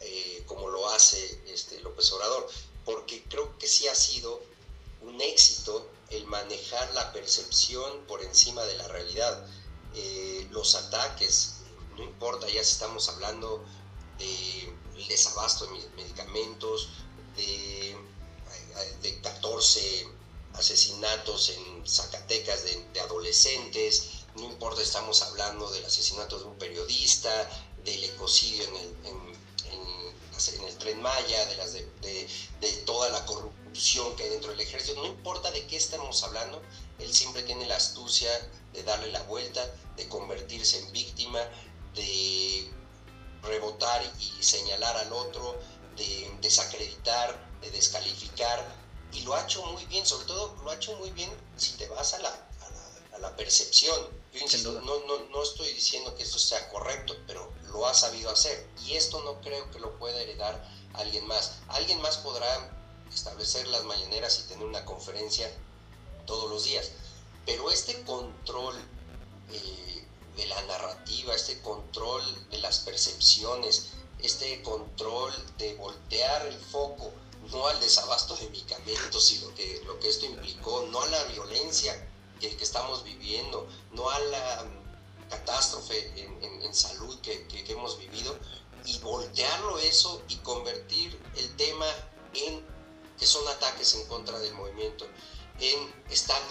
eh, 0.00 0.42
como 0.46 0.68
lo 0.68 0.88
hace 0.90 1.42
este 1.46 1.80
López 1.80 2.12
Obrador, 2.12 2.46
porque 2.84 3.24
creo 3.24 3.56
que 3.58 3.66
sí 3.66 3.88
ha 3.88 3.94
sido 3.94 4.42
un 5.00 5.20
éxito 5.20 5.88
el 6.10 6.26
manejar 6.26 6.92
la 6.92 7.10
percepción 7.12 8.04
por 8.06 8.22
encima 8.22 8.62
de 8.64 8.76
la 8.76 8.88
realidad. 8.88 9.46
Eh, 9.94 10.46
los 10.50 10.74
ataques, 10.74 11.62
no 11.96 12.02
importa, 12.02 12.48
ya 12.50 12.60
estamos 12.60 13.08
hablando 13.08 13.64
de 14.18 14.72
desabasto 15.08 15.66
de 15.66 15.88
medicamentos, 15.96 16.90
de 17.36 17.96
de 19.02 19.20
14 19.20 20.06
asesinatos 20.54 21.50
en 21.50 21.86
Zacatecas 21.86 22.64
de, 22.64 23.00
adolescentes, 23.00 24.24
no 24.36 24.44
importa, 24.44 24.82
estamos 24.82 25.22
hablando 25.22 25.70
del 25.70 25.84
asesinato 25.84 26.38
de 26.38 26.44
un 26.44 26.56
periodista, 26.56 27.48
del 27.84 28.04
ecocidio 28.04 28.64
en 28.64 28.76
el, 28.76 28.96
en, 29.06 29.32
el 30.66 30.78
tren 30.78 31.00
Maya, 31.00 31.46
de, 31.46 31.56
las 31.56 31.72
de, 31.72 31.86
de, 32.60 32.72
toda 32.84 33.10
la 33.10 33.24
corrupción 33.26 34.16
que 34.16 34.24
hay 34.24 34.30
dentro 34.30 34.50
del 34.50 34.60
ejército, 34.60 35.00
no 35.00 35.06
importa 35.06 35.50
de 35.50 35.66
qué 35.66 35.76
estamos 35.76 36.22
hablando, 36.24 36.60
él 36.98 37.14
siempre 37.14 37.42
tiene 37.42 37.66
la 37.66 37.76
astucia 37.76 38.30
de 38.72 38.82
darle 38.82 39.12
la 39.12 39.22
vuelta, 39.22 39.64
de 39.96 40.08
convertirse 40.08 40.78
en 40.80 40.92
víctima, 40.92 41.40
de 41.94 42.70
rebotar 43.42 44.02
y 44.18 44.42
señalar 44.42 44.96
al 44.96 45.12
otro, 45.12 45.58
de 45.96 46.38
desacreditar, 46.40 47.38
de 47.60 47.70
descalificar, 47.70 48.64
y 49.12 49.20
lo 49.22 49.34
ha 49.34 49.42
hecho 49.42 49.64
muy 49.66 49.84
bien, 49.86 50.06
sobre 50.06 50.26
todo 50.26 50.56
lo 50.62 50.70
ha 50.70 50.74
hecho 50.74 50.96
muy 50.96 51.10
bien 51.10 51.30
si 51.56 51.72
te 51.72 51.88
vas 51.88 52.14
a 52.14 52.18
la, 52.18 52.48
a 53.14 53.18
la, 53.18 53.36
percepción. 53.36 54.00
Yo 54.32 54.40
insisto, 54.40 54.72
no, 54.72 55.00
no, 55.06 55.18
no 55.30 55.42
estoy 55.42 55.72
diciendo 55.74 56.14
que 56.14 56.22
esto 56.22 56.38
sea 56.38 56.68
correcto, 56.70 57.14
pero 57.26 57.52
lo 57.70 57.86
ha 57.86 57.94
sabido 57.94 58.30
hacer, 58.30 58.66
y 58.84 58.94
esto 58.94 59.22
no 59.22 59.40
creo 59.42 59.70
que 59.70 59.78
lo 59.78 59.98
pueda 59.98 60.18
heredar 60.20 60.66
alguien 60.94 61.26
más. 61.26 61.58
Alguien 61.68 62.00
más 62.00 62.18
podrá 62.18 62.70
establecer 63.12 63.66
las 63.68 63.84
mañaneras 63.84 64.40
y 64.40 64.48
tener 64.48 64.66
una 64.66 64.84
conferencia 64.84 65.50
todos 66.26 66.50
los 66.50 66.64
días, 66.64 66.92
pero 67.44 67.70
este 67.70 68.02
control 68.04 68.76
eh, 69.50 70.06
de 70.36 70.46
la 70.46 70.62
narrativa, 70.62 71.34
este 71.34 71.60
control 71.60 72.22
de 72.50 72.58
las 72.58 72.80
percepciones, 72.80 73.90
este 74.22 74.62
control 74.62 75.32
de 75.58 75.74
voltear 75.74 76.46
el 76.46 76.58
foco 76.58 77.12
no 77.50 77.66
al 77.66 77.80
desabasto 77.80 78.36
de 78.36 78.48
medicamentos 78.50 79.32
y 79.32 79.38
lo 79.38 79.54
que, 79.54 79.82
lo 79.84 79.98
que 79.98 80.08
esto 80.08 80.26
implicó, 80.26 80.86
no 80.90 81.02
a 81.02 81.06
la 81.06 81.24
violencia 81.24 82.08
que, 82.40 82.48
estamos 82.60 83.04
viviendo, 83.04 83.66
no 83.92 84.08
a 84.10 84.18
la 84.18 84.66
catástrofe 85.28 86.12
en, 86.16 86.74
salud 86.74 87.18
que, 87.20 87.46
hemos 87.68 87.98
vivido, 87.98 88.36
y 88.84 88.98
voltearlo 88.98 89.78
eso 89.78 90.22
y 90.28 90.36
convertir 90.36 91.20
el 91.36 91.54
tema 91.56 91.86
en 92.34 92.64
que 93.18 93.26
son 93.26 93.46
ataques 93.46 93.94
en 93.94 94.06
contra 94.06 94.38
del 94.38 94.54
movimiento, 94.54 95.06
en 95.60 95.94
están 96.10 96.42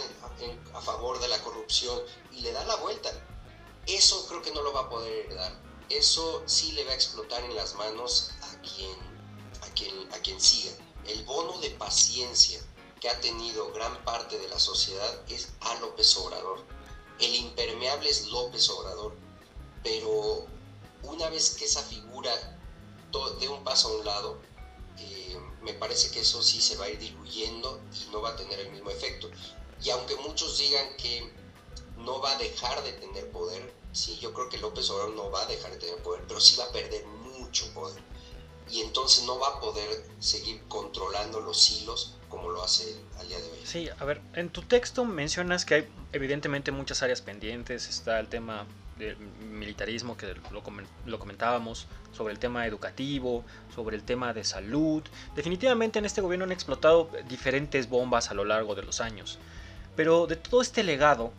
a 0.74 0.82
favor 0.82 1.20
de 1.20 1.28
la 1.28 1.42
corrupción 1.42 2.00
y 2.32 2.42
le 2.42 2.52
da 2.52 2.64
la 2.66 2.76
vuelta. 2.76 3.12
Eso 3.88 4.26
creo 4.28 4.42
que 4.42 4.52
no 4.52 4.62
lo 4.62 4.72
va 4.72 4.82
a 4.82 4.90
poder 4.90 5.26
heredar. 5.26 5.71
Eso 5.92 6.44
sí 6.46 6.72
le 6.72 6.84
va 6.86 6.92
a 6.92 6.96
explotar 6.96 7.44
en 7.44 7.56
las 7.56 7.76
manos 7.76 8.32
a 8.42 8.62
quien, 8.62 8.98
a 9.62 9.74
quien, 9.74 10.14
a 10.14 10.18
quien 10.20 10.40
siga 10.40 10.72
el 11.08 11.24
bono 11.26 11.58
de 11.60 11.72
paciencia 11.72 12.62
que 13.00 13.10
ha 13.10 13.20
tenido 13.20 13.72
gran 13.74 14.04
parte 14.04 14.38
de 14.38 14.48
la 14.48 14.60
sociedad 14.60 15.22
es 15.30 15.50
a 15.62 15.80
López 15.80 16.16
Obrador. 16.18 16.64
el 17.20 17.36
impermeable 17.36 18.10
es 18.10 18.28
López 18.28 18.70
Obrador, 18.70 19.16
pero 19.84 20.46
una 21.04 21.30
vez 21.30 21.56
que 21.56 21.66
esa 21.66 21.84
figura 21.84 22.32
dé 23.40 23.50
un 23.50 23.64
paso 23.64 23.90
a 23.90 23.98
un 23.98 24.06
lado, 24.06 24.42
eh, 24.98 25.38
me 25.62 25.74
parece 25.74 26.12
que 26.12 26.22
eso 26.22 26.42
sí 26.42 26.62
se 26.62 26.78
va 26.78 26.86
a 26.86 26.90
ir 26.90 27.00
diluyendo 27.00 27.82
y 27.94 28.12
no 28.12 28.22
va 28.22 28.30
a 28.30 28.36
tener 28.36 28.60
el 28.60 28.72
mismo 28.72 28.90
efecto. 28.90 29.30
Y 29.84 29.90
aunque 29.90 30.16
muchos 30.18 30.58
digan 30.58 30.96
que 30.98 31.32
no 31.98 32.22
va 32.22 32.32
a 32.32 32.38
dejar 32.38 32.84
de 32.84 32.94
tener 32.94 33.30
poder, 33.32 33.74
sí, 33.92 34.18
yo 34.20 34.34
creo 34.34 34.50
que 34.50 34.58
López 34.58 34.90
Obrador 34.90 35.16
no 35.16 35.32
va 35.32 35.44
a 35.44 35.48
dejar 35.48 35.72
de 35.72 35.78
tener 35.78 35.98
poder, 35.98 36.24
pero 36.28 36.40
sí 36.40 36.58
va 36.58 36.66
a 36.66 36.72
perder 36.72 37.06
mucho 37.06 37.72
poder. 37.74 38.02
Y 38.70 38.82
entonces 38.82 39.26
no 39.26 39.38
va 39.40 39.50
a 39.50 39.60
poder 39.60 40.06
seguir 40.20 40.62
controlando 40.68 41.42
los 41.42 41.70
hilos 41.72 42.16
como 42.30 42.50
lo 42.50 42.64
hace 42.64 42.96
al 43.20 43.28
día 43.28 43.38
de 43.38 43.52
hoy. 43.52 43.60
Sí, 43.66 43.90
a 44.00 44.06
ver, 44.06 44.22
en 44.34 44.50
tu 44.50 44.62
texto 44.62 45.04
mencionas 45.04 45.66
que 45.66 45.76
hay 45.76 45.88
evidentemente 46.14 46.72
muchas 46.72 47.04
áreas 47.04 47.22
pendientes, 47.22 47.90
está 47.90 48.20
el 48.20 48.30
tema 48.30 48.66
del 48.98 49.18
militarismo 49.18 50.16
que 50.16 50.36
lo, 51.06 51.20
comentábamos, 51.20 51.88
sobre 52.14 52.34
el 52.34 52.40
tema 52.40 52.66
educativo, 52.68 53.44
sobre 53.76 53.98
el 53.98 54.04
tema 54.04 54.34
de 54.34 54.44
salud. 54.44 55.04
Definitivamente 55.36 56.00
en 56.00 56.06
este 56.06 56.22
gobierno 56.22 56.46
han 56.46 56.52
explotado 56.52 57.10
diferentes 57.28 57.90
bombas 57.90 58.30
a 58.30 58.34
lo 58.34 58.46
largo 58.46 58.76
de 58.76 58.84
los 58.84 59.02
años. 59.02 59.40
Pero 59.96 60.28
de 60.28 60.36
todo 60.36 60.62
este 60.62 60.84
legado, 60.84 61.34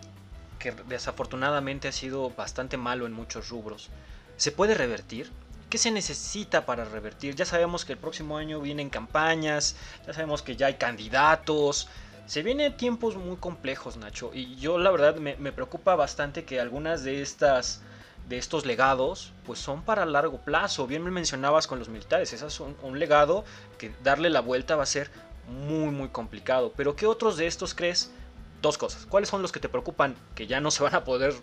que 0.62 0.70
desafortunadamente 0.86 1.88
ha 1.88 1.92
sido 1.92 2.30
bastante 2.30 2.76
malo 2.76 3.04
en 3.04 3.12
muchos 3.12 3.48
rubros, 3.48 3.90
¿se 4.36 4.52
puede 4.52 4.74
revertir? 4.74 5.30
¿Qué 5.68 5.76
se 5.76 5.90
necesita 5.90 6.64
para 6.66 6.84
revertir? 6.84 7.34
Ya 7.34 7.44
sabemos 7.44 7.84
que 7.84 7.94
el 7.94 7.98
próximo 7.98 8.36
año 8.36 8.60
vienen 8.60 8.88
campañas, 8.88 9.74
ya 10.06 10.12
sabemos 10.12 10.42
que 10.42 10.54
ya 10.54 10.66
hay 10.66 10.74
candidatos. 10.74 11.88
Se 12.26 12.44
vienen 12.44 12.76
tiempos 12.76 13.16
muy 13.16 13.36
complejos, 13.38 13.96
Nacho. 13.96 14.30
Y 14.32 14.54
yo 14.56 14.78
la 14.78 14.92
verdad 14.92 15.16
me, 15.16 15.52
preocupa 15.52 15.96
bastante 15.96 16.44
que 16.44 16.60
algunas 16.60 17.02
de 17.02 17.22
estas 17.22 17.82
de 18.28 18.38
estos 18.38 18.64
legados 18.64 19.32
pues 19.44 19.58
son 19.58 19.82
para 19.82 20.06
largo 20.06 20.38
plazo. 20.38 20.86
Bien 20.86 21.02
me 21.02 21.10
mencionabas 21.10 21.66
con 21.66 21.80
los 21.80 21.88
militares, 21.88 22.32
ese 22.32 22.46
es 22.46 22.60
un, 22.60 22.76
un, 22.82 23.00
legado 23.00 23.44
que 23.78 23.92
darle 24.04 24.30
la 24.30 24.40
vuelta 24.40 24.76
va 24.76 24.84
a 24.84 24.86
ser 24.86 25.10
muy 25.48 25.90
muy 25.90 26.10
complicado. 26.10 26.72
Pero 26.76 26.94
¿qué 26.94 27.06
otros 27.06 27.36
de 27.36 27.48
estos 27.48 27.74
crees? 27.74 28.12
Dos 28.62 28.78
cosas. 28.78 29.06
¿Cuáles 29.06 29.28
son 29.28 29.42
los 29.42 29.52
que 29.52 29.60
te 29.60 29.68
preocupan 29.68 30.16
que 30.36 30.46
ya 30.46 30.60
no 30.60 30.70
se 30.70 30.82
van 30.82 30.94
a 30.94 31.04
poder 31.04 31.34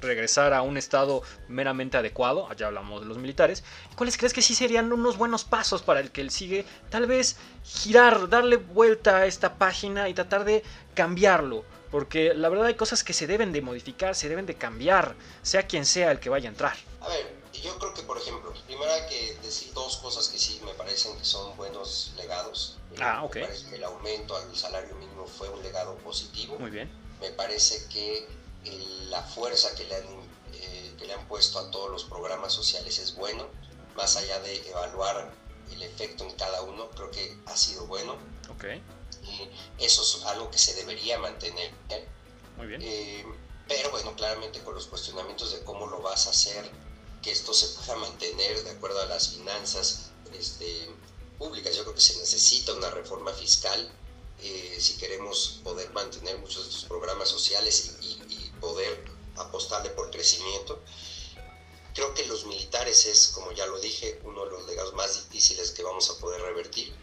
regresar 0.00 0.52
a 0.52 0.62
un 0.62 0.76
estado 0.76 1.22
meramente 1.48 1.96
adecuado, 1.96 2.48
allá 2.50 2.66
hablamos 2.66 3.00
de 3.00 3.06
los 3.06 3.18
militares, 3.18 3.64
¿cuáles 3.96 4.16
crees 4.16 4.32
que 4.32 4.42
sí 4.42 4.54
serían 4.54 4.92
unos 4.92 5.16
buenos 5.16 5.44
pasos 5.44 5.82
para 5.82 6.00
el 6.00 6.10
que 6.10 6.20
él 6.20 6.30
sigue? 6.30 6.66
Tal 6.90 7.06
vez 7.06 7.36
girar, 7.64 8.28
darle 8.28 8.56
vuelta 8.56 9.18
a 9.18 9.26
esta 9.26 9.58
página 9.58 10.08
y 10.08 10.14
tratar 10.14 10.44
de 10.44 10.62
cambiarlo, 10.94 11.64
porque 11.90 12.34
la 12.34 12.48
verdad 12.48 12.66
hay 12.66 12.74
cosas 12.74 13.04
que 13.04 13.12
se 13.12 13.26
deben 13.26 13.52
de 13.52 13.62
modificar, 13.62 14.14
se 14.14 14.28
deben 14.28 14.46
de 14.46 14.56
cambiar, 14.56 15.14
sea 15.42 15.66
quien 15.66 15.86
sea 15.86 16.10
el 16.10 16.20
que 16.20 16.30
vaya 16.30 16.48
a 16.48 16.52
entrar. 16.52 16.76
A 17.00 17.08
ver, 17.08 17.42
yo 17.52 17.78
creo 17.78 17.94
que 17.94 18.02
por 18.02 18.18
ejemplo, 18.18 18.52
primero 18.66 18.90
hay 18.92 19.08
que 19.08 19.38
decir 19.42 19.72
dos 19.72 19.98
cosas 19.98 20.28
que 20.28 20.38
sí 20.38 20.60
me 20.64 20.74
parecen 20.74 21.16
que 21.16 21.24
son 21.24 21.56
buenos 21.56 22.12
legados. 22.16 22.78
Ah, 23.00 23.22
ok. 23.24 23.36
El 23.72 23.84
aumento 23.84 24.36
al 24.36 24.54
salario 24.54 24.94
mínimo 24.96 25.26
fue 25.26 25.48
un 25.48 25.61
positivo. 26.12 26.58
Muy 26.58 26.70
bien. 26.70 26.90
Me 27.20 27.30
parece 27.30 27.88
que 27.88 28.28
la 29.08 29.22
fuerza 29.22 29.74
que 29.74 29.84
le, 29.84 29.96
han, 29.96 30.04
eh, 30.52 30.94
que 30.98 31.06
le 31.06 31.14
han 31.14 31.26
puesto 31.26 31.58
a 31.58 31.70
todos 31.70 31.90
los 31.90 32.04
programas 32.04 32.52
sociales 32.52 32.98
es 32.98 33.16
bueno, 33.16 33.46
más 33.96 34.16
allá 34.16 34.38
de 34.40 34.68
evaluar 34.68 35.32
el 35.70 35.82
efecto 35.82 36.24
en 36.24 36.32
cada 36.32 36.60
uno, 36.62 36.90
creo 36.90 37.10
que 37.10 37.38
ha 37.46 37.56
sido 37.56 37.86
bueno. 37.86 38.16
Okay. 38.54 38.82
Eso 39.78 40.02
es 40.02 40.24
algo 40.26 40.50
que 40.50 40.58
se 40.58 40.74
debería 40.74 41.18
mantener. 41.18 41.70
Muy 42.58 42.66
bien. 42.66 42.82
Eh, 42.82 43.24
pero 43.66 43.90
bueno, 43.90 44.14
claramente 44.14 44.60
con 44.60 44.74
los 44.74 44.86
cuestionamientos 44.86 45.52
de 45.52 45.64
cómo 45.64 45.86
lo 45.86 46.02
vas 46.02 46.26
a 46.26 46.30
hacer, 46.30 46.70
que 47.22 47.30
esto 47.30 47.54
se 47.54 47.68
pueda 47.68 47.96
mantener 47.96 48.62
de 48.64 48.70
acuerdo 48.70 49.00
a 49.00 49.06
las 49.06 49.30
finanzas 49.30 50.10
este, 50.38 50.90
públicas. 51.38 51.74
Yo 51.74 51.84
creo 51.84 51.94
que 51.94 52.02
se 52.02 52.18
necesita 52.18 52.74
una 52.74 52.90
reforma 52.90 53.32
fiscal 53.32 53.90
eh, 54.42 54.76
si 54.80 54.96
queremos 54.96 55.60
poder 55.62 55.90
mantener 55.92 56.36
muchos 56.38 56.64
de 56.64 56.70
estos 56.70 56.84
programas 56.84 57.28
sociales 57.28 57.96
y, 58.00 58.12
poder 58.60 59.04
apostarle 59.36 59.90
por 59.90 60.08
crecimiento. 60.12 60.80
Creo 61.94 62.14
que 62.14 62.24
los 62.26 62.46
militares 62.46 63.06
es, 63.06 63.26
como 63.28 63.50
ya 63.50 63.66
lo 63.66 63.80
dije, 63.80 64.20
uno 64.22 64.44
de 64.44 64.52
los 64.52 64.66
legados 64.66 64.94
más 64.94 65.14
difíciles 65.14 65.72
que 65.72 65.82
vamos 65.82 66.08
a 66.10 66.18
poder 66.18 66.40
revertir. 66.42 66.94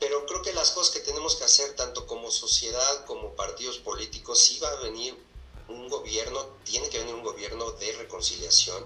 Pero 0.00 0.26
creo 0.26 0.42
que 0.42 0.52
las 0.52 0.72
cosas 0.72 0.92
que 0.92 1.00
tenemos 1.00 1.36
que 1.36 1.44
hacer, 1.44 1.76
tanto 1.76 2.06
como 2.08 2.32
sociedad 2.32 3.04
como 3.04 3.36
partidos 3.36 3.78
políticos, 3.78 4.40
si 4.40 4.58
va 4.58 4.68
a 4.68 4.80
venir 4.80 5.16
un 5.68 5.88
gobierno, 5.88 6.44
tiene 6.64 6.88
que 6.88 6.98
venir 6.98 7.14
un 7.14 7.22
gobierno 7.22 7.70
de 7.70 7.92
reconciliación. 7.92 8.84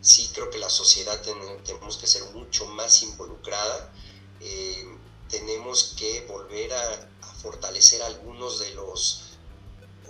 Sí 0.00 0.30
creo 0.32 0.50
que 0.50 0.58
la 0.58 0.70
sociedad 0.70 1.20
tenemos 1.20 1.96
que 1.96 2.06
ser 2.06 2.22
mucho 2.32 2.64
más 2.66 3.02
involucrada. 3.02 3.92
Eh, 4.40 4.86
tenemos 5.28 5.94
que 5.98 6.22
volver 6.22 6.72
a, 6.72 7.10
fortalecer 7.46 8.02
algunos 8.02 8.58
de 8.58 8.70
los 8.74 9.20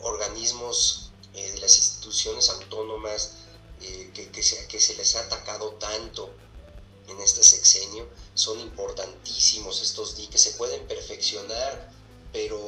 organismos 0.00 1.10
eh, 1.34 1.52
de 1.52 1.58
las 1.58 1.76
instituciones 1.76 2.48
autónomas 2.48 3.32
eh, 3.82 4.10
que, 4.14 4.30
que, 4.30 4.42
se, 4.42 4.66
que 4.68 4.78
les 4.78 5.16
ha 5.16 5.20
atacado 5.20 5.72
tanto 5.72 6.30
en 7.08 7.20
este 7.20 7.42
sexenio. 7.42 8.08
Son 8.32 8.58
importantísimos 8.58 9.82
estos 9.82 10.16
diques, 10.16 10.40
se 10.40 10.52
pueden 10.52 10.86
perfeccionar, 10.86 11.92
pero, 12.32 12.58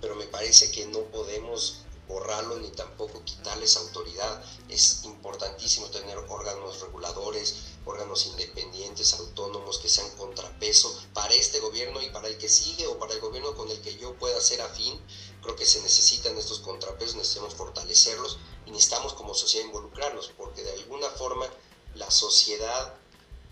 pero 0.00 0.14
me 0.14 0.26
parece 0.26 0.70
que 0.70 0.86
no 0.86 1.00
podemos 1.06 1.78
borrarlo 2.08 2.56
ni 2.56 2.70
tampoco 2.70 3.24
quitarles 3.24 3.76
autoridad. 3.76 4.44
Es 4.68 5.04
importantísimo 5.04 5.86
tener 5.88 6.18
órganos 6.18 6.80
reguladores, 6.80 7.56
órganos 7.84 8.26
independientes, 8.26 9.14
autónomos, 9.14 9.78
que 9.78 9.88
sean 9.88 10.10
contrapeso 10.16 10.94
para 11.12 11.34
este 11.34 11.60
gobierno 11.60 12.02
y 12.02 12.10
para 12.10 12.28
el 12.28 12.38
que 12.38 12.48
sigue 12.48 12.86
o 12.86 12.98
para 12.98 13.14
el 13.14 13.20
gobierno 13.20 13.54
con 13.54 13.70
el 13.70 13.80
que 13.80 13.96
yo 13.96 14.14
pueda 14.14 14.40
ser 14.40 14.60
afín. 14.60 15.00
Creo 15.42 15.56
que 15.56 15.66
se 15.66 15.80
necesitan 15.80 16.36
estos 16.38 16.60
contrapesos, 16.60 17.16
necesitamos 17.16 17.54
fortalecerlos 17.54 18.38
y 18.66 18.70
necesitamos 18.70 19.14
como 19.14 19.34
sociedad 19.34 19.66
involucrarnos, 19.66 20.32
porque 20.36 20.62
de 20.62 20.72
alguna 20.72 21.08
forma 21.10 21.46
la 21.94 22.10
sociedad 22.10 22.94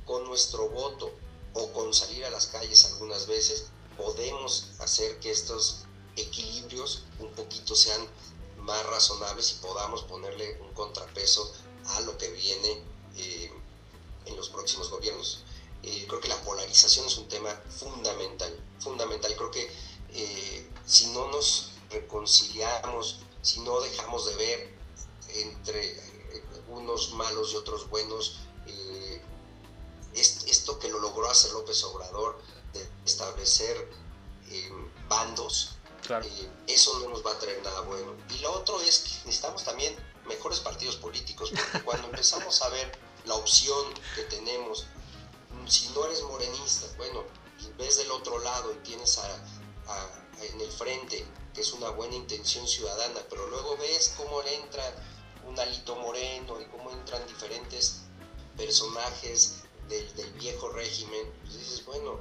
con 0.04 0.24
nuestro 0.24 0.68
voto 0.68 1.10
o 1.54 1.72
con 1.72 1.92
salir 1.92 2.24
a 2.24 2.30
las 2.30 2.46
calles 2.46 2.84
algunas 2.86 3.26
veces 3.26 3.66
podemos 3.96 4.70
hacer 4.78 5.20
que 5.20 5.30
estos 5.30 5.84
equilibrios 6.16 7.04
un 7.18 7.30
poquito 7.32 7.74
sean 7.74 8.00
más 8.62 8.85
razonables 8.87 9.53
y 9.53 9.62
podamos 9.62 10.03
ponerle 10.05 10.59
un 10.61 10.72
contrapeso 10.72 11.53
a 11.87 12.01
lo 12.01 12.16
que 12.16 12.31
viene 12.31 12.83
eh, 13.16 13.53
en 14.27 14.37
los 14.37 14.48
próximos 14.48 14.90
gobiernos. 14.90 15.42
Eh, 15.83 16.07
creo 16.09 16.20
que 16.20 16.29
la 16.29 16.40
polarización 16.42 17.07
es 17.07 17.16
un 17.16 17.29
tema 17.29 17.51
fundamental, 17.68 18.57
fundamental. 18.79 19.35
Creo 19.37 19.51
que 19.51 19.70
eh, 20.11 20.70
si 20.87 21.09
no 21.09 21.29
nos 21.29 21.72
reconciliamos, 21.90 23.18
si 23.42 23.61
no 23.61 23.81
dejamos 23.81 24.27
de 24.27 24.37
ver 24.37 24.75
entre 25.35 26.01
unos 26.68 27.12
malos 27.12 27.53
y 27.53 27.57
otros 27.57 27.88
buenos, 27.90 28.38
esto 30.14 30.79
que 30.79 30.88
lo 30.88 31.01
logró 31.01 31.29
hacer 31.29 31.53
López 31.53 31.83
Obrador, 31.85 32.38
de 32.72 32.87
establecer 33.05 33.90
bandos, 35.09 35.77
eso 36.66 36.98
no 37.00 37.08
nos 37.10 37.24
va 37.24 37.32
a 37.32 37.38
traer 37.38 37.62
nada 37.62 37.80
bueno. 37.82 38.14
Y 38.30 38.38
lo 38.38 38.52
otro 38.52 38.80
es 38.80 38.98
que 38.98 39.10
necesitamos 39.26 39.64
también 39.64 39.94
mejores 40.26 40.60
partidos 40.60 40.96
políticos, 40.96 41.50
porque 41.50 41.80
cuando 41.84 42.08
empezamos 42.08 42.60
a 42.62 42.68
ver 42.70 42.92
la 43.24 43.34
opción 43.34 43.86
que 44.16 44.22
tenemos, 44.24 44.86
si 45.66 45.88
no 45.90 46.04
eres 46.06 46.22
morenista, 46.22 46.86
bueno, 46.96 47.24
y 47.60 47.72
ves 47.78 47.98
del 47.98 48.10
otro 48.10 48.38
lado 48.40 48.72
y 48.72 48.76
tienes 48.78 49.20
en 50.40 50.60
el 50.60 50.72
frente, 50.72 51.24
que 51.54 51.60
es 51.60 51.72
una 51.72 51.90
buena 51.90 52.16
intención 52.16 52.66
ciudadana, 52.66 53.20
pero 53.30 53.46
luego 53.48 53.76
ves 53.76 54.14
cómo 54.16 54.42
le 54.42 54.56
entra 54.56 54.82
un 55.46 55.58
alito 55.58 55.94
moreno 55.96 56.60
y 56.60 56.64
cómo 56.66 56.90
entran 56.90 57.24
diferentes 57.26 58.02
personajes 58.56 59.62
del, 59.88 60.14
del 60.14 60.32
viejo 60.32 60.70
régimen, 60.70 61.32
pues 61.42 61.58
dices, 61.58 61.84
bueno, 61.84 62.18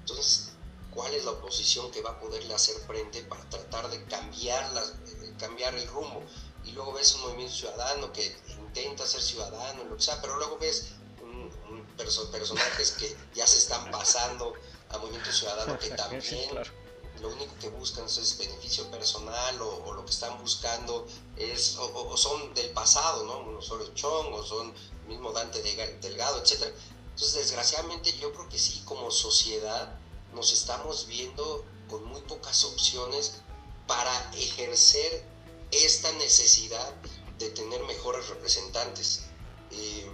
entonces 0.00 0.52
cuál 0.94 1.14
es 1.14 1.24
la 1.24 1.32
oposición 1.32 1.90
que 1.90 2.02
va 2.02 2.10
a 2.10 2.20
poderle 2.20 2.54
hacer 2.54 2.76
frente 2.86 3.22
para 3.24 3.42
tratar 3.48 3.88
de 3.90 4.04
cambiar, 4.04 4.64
eh, 4.76 5.34
cambiar 5.38 5.74
el 5.74 5.86
rumbo. 5.88 6.22
Y 6.64 6.72
luego 6.72 6.92
ves 6.92 7.14
un 7.14 7.22
movimiento 7.22 7.54
ciudadano 7.54 8.12
que 8.12 8.36
intenta 8.48 9.06
ser 9.06 9.22
ciudadano, 9.22 9.84
lo 9.84 9.96
que 9.96 10.02
sea, 10.02 10.20
pero 10.20 10.36
luego 10.36 10.58
ves 10.58 10.88
un, 11.22 11.50
personajes 12.30 12.92
que 12.92 13.16
ya 13.34 13.46
se 13.46 13.58
están 13.58 13.90
pasando 13.90 14.54
a 14.90 14.98
movimiento 14.98 15.32
ciudadano 15.32 15.78
que 15.78 15.90
también 15.96 16.50
lo 17.20 17.28
único 17.30 17.52
que 17.60 17.68
buscan 17.68 18.04
es 18.06 18.38
beneficio 18.38 18.88
personal 18.90 19.60
o, 19.60 19.92
lo 19.92 20.04
que 20.04 20.10
están 20.10 20.38
buscando 20.38 21.06
es 21.36 21.76
o, 21.78 22.16
son 22.16 22.54
del 22.54 22.70
pasado, 22.70 23.24
¿no? 23.24 23.40
Uno 23.40 23.62
solo 23.62 23.92
Chong 23.94 24.32
o 24.32 24.44
son 24.44 24.72
mismo 25.08 25.32
Dante 25.32 25.60
Delgado, 26.00 26.38
etc. 26.38 26.72
Entonces, 27.10 27.34
desgraciadamente, 27.34 28.16
yo 28.18 28.32
creo 28.32 28.48
que 28.48 28.58
sí, 28.58 28.82
como 28.84 29.10
sociedad, 29.10 29.98
nos 30.34 30.52
estamos 30.52 31.06
viendo 31.06 31.64
con 31.88 32.04
muy 32.04 32.20
pocas 32.22 32.64
opciones 32.64 33.40
para 33.86 34.30
ejercer 34.34 35.24
esta 35.70 36.12
necesidad 36.12 36.94
de 37.38 37.50
tener 37.50 37.82
mejores 37.84 38.28
representantes. 38.28 39.22
Eh, 39.70 40.10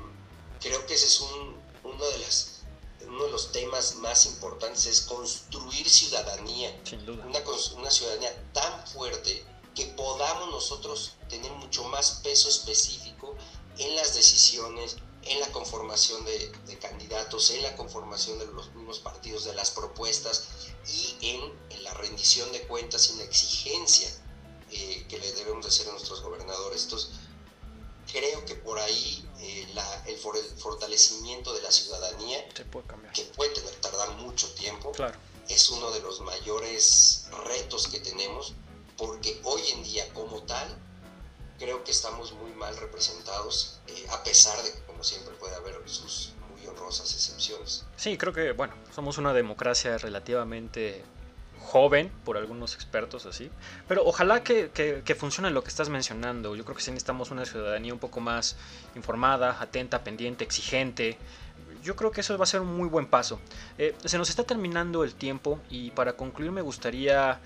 creo 0.61 0.85
que 0.87 0.95
ese 0.95 1.07
es 1.07 1.21
uno, 1.21 2.07
de 2.11 2.19
las, 2.19 2.63
uno 3.07 3.25
de 3.25 3.31
los 3.31 3.53
temas 3.53 3.97
más 3.97 4.27
importantes, 4.27 4.87
es 4.87 5.03
construir 5.03 5.89
ciudadanía. 5.89 6.79
Sin 6.85 7.05
duda. 7.05 7.25
Una, 7.27 7.41
una 7.77 7.91
ciudadanía 7.91 8.53
tan 8.53 8.87
fuerte 8.87 9.45
que 9.75 9.87
podamos 9.87 10.51
nosotros 10.51 11.13
tener 11.29 11.51
mucho 11.53 11.85
más 11.85 12.21
peso 12.23 12.49
específico 12.49 13.35
en 13.79 13.97
las 13.97 14.15
decisiones, 14.15 14.97
en 15.27 15.41
la 15.41 15.51
conformación 15.53 16.25
de, 16.25 16.79
candidatos, 16.81 17.51
en 17.51 17.63
la 17.63 17.75
conformación 17.77 18.39
de 18.39 18.47
los 18.47 18.73
mismos 18.75 18.99
partidos, 18.99 19.45
de 19.45 19.55
las 19.55 19.71
propuestas 19.71 20.49
y 20.87 21.17
en, 21.21 21.83
la 21.83 21.95
rendición 21.95 22.51
de 22.53 22.63
cuentas 22.63 23.09
y 23.09 23.13
en 23.13 23.19
la 23.19 23.25
exigencia 23.25 24.09
eh, 24.71 25.07
que 25.09 25.19
le 25.19 25.33
debemos 25.33 25.63
de 25.63 25.69
hacer 25.69 25.89
a 25.89 25.93
nuestros 25.93 26.23
gobernadores. 26.23 26.85
Entonces, 26.85 27.11
creo 28.11 28.45
que 28.45 28.55
por 28.55 28.79
ahí 28.79 29.29
eh, 29.41 29.67
el, 30.07 30.17
fortalecimiento 30.19 31.53
de 31.53 31.63
la 31.63 31.71
ciudadanía, 31.71 32.49
que 32.49 32.65
puede 32.65 33.51
tener, 33.51 33.75
tardar 33.77 34.11
mucho 34.17 34.53
tiempo, 34.55 34.93
claro. 34.93 35.19
es 35.49 35.71
uno 35.71 35.91
de 35.91 36.01
los 36.01 36.21
mayores 36.21 37.27
retos 37.45 37.89
que 37.89 38.01
tenemos, 38.01 38.55
porque 38.97 39.41
hoy 39.45 39.63
en 39.73 39.83
día 39.85 40.13
como 40.15 40.43
tal, 40.43 40.69
creo 41.59 41.85
que 41.85 41.93
estamos 41.93 42.33
muy 42.33 42.53
mal 42.53 42.77
representados, 42.77 43.81
eh, 43.87 44.07
a 44.11 44.23
pesar 44.23 44.63
de 44.63 44.73
que, 44.73 44.85
siempre, 45.05 45.35
puede 45.35 45.55
haber 45.57 45.77
sus 45.87 46.33
muy 46.51 46.67
honrosas 46.67 47.13
excepciones. 47.13 47.87
Sí, 47.97 48.17
creo 48.17 48.33
que, 48.33 48.53
bueno, 48.53 48.75
somos 48.95 49.19
una 49.19 49.33
democracia 49.33 49.99
relativamente 49.99 51.05
joven, 51.65 52.13
por 52.25 52.37
algunos 52.37 52.75
expertos 52.75 53.27
así, 53.27 53.51
pero 53.89 54.05
ojalá 54.05 54.43
que, 54.43 54.71
que, 54.71 55.15
funcione 55.15 55.51
lo 55.51 55.63
que 55.63 55.71
estás 55.71 55.89
mencionando. 55.89 56.55
Yo 56.55 56.65
creo 56.65 56.77
que 56.77 56.83
sí 56.83 56.91
necesitamos 56.91 57.31
una 57.31 57.45
ciudadanía 57.47 57.93
un 57.93 57.99
poco 57.99 58.21
más 58.21 58.57
informada, 58.95 59.57
atenta, 59.61 60.05
pendiente, 60.05 60.45
exigente. 60.45 61.17
Yo 61.83 61.97
creo 61.97 62.11
que 62.11 62.21
eso 62.21 62.37
va 62.39 62.45
a 62.45 62.47
ser 62.47 62.61
un 62.61 62.77
muy 62.77 62.89
buen 62.89 63.07
paso. 63.07 63.41
Eh, 63.79 63.95
se 64.05 64.19
nos 64.19 64.31
está 64.31 64.45
terminando 64.45 65.05
el 65.05 65.15
tiempo 65.15 65.59
y 65.71 65.91
para 65.91 66.15
concluir 66.15 66.53
me 66.53 66.63
gustaría 66.63 67.41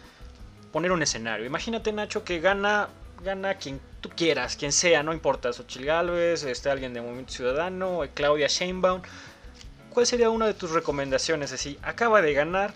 poner 0.72 0.92
un 0.92 1.02
escenario. 1.02 1.46
Imagínate, 1.46 1.92
Nacho, 1.92 2.24
que 2.24 2.40
gana 2.40 2.88
gana 3.22 3.56
quien 3.56 3.80
tú 4.00 4.10
quieras, 4.10 4.56
quien 4.56 4.72
sea, 4.72 5.02
no 5.02 5.12
importa, 5.12 5.52
Xochitl 5.52 5.84
Galvez, 5.84 6.44
este, 6.44 6.70
alguien 6.70 6.94
de 6.94 7.00
Movimiento 7.00 7.32
Ciudadano, 7.32 8.02
Claudia 8.14 8.46
Sheinbaum. 8.46 9.02
¿Cuál 9.90 10.06
sería 10.06 10.30
una 10.30 10.46
de 10.46 10.54
tus 10.54 10.70
recomendaciones? 10.70 11.46
Es 11.46 11.62
decir, 11.62 11.78
acaba 11.82 12.22
de 12.22 12.32
ganar, 12.32 12.72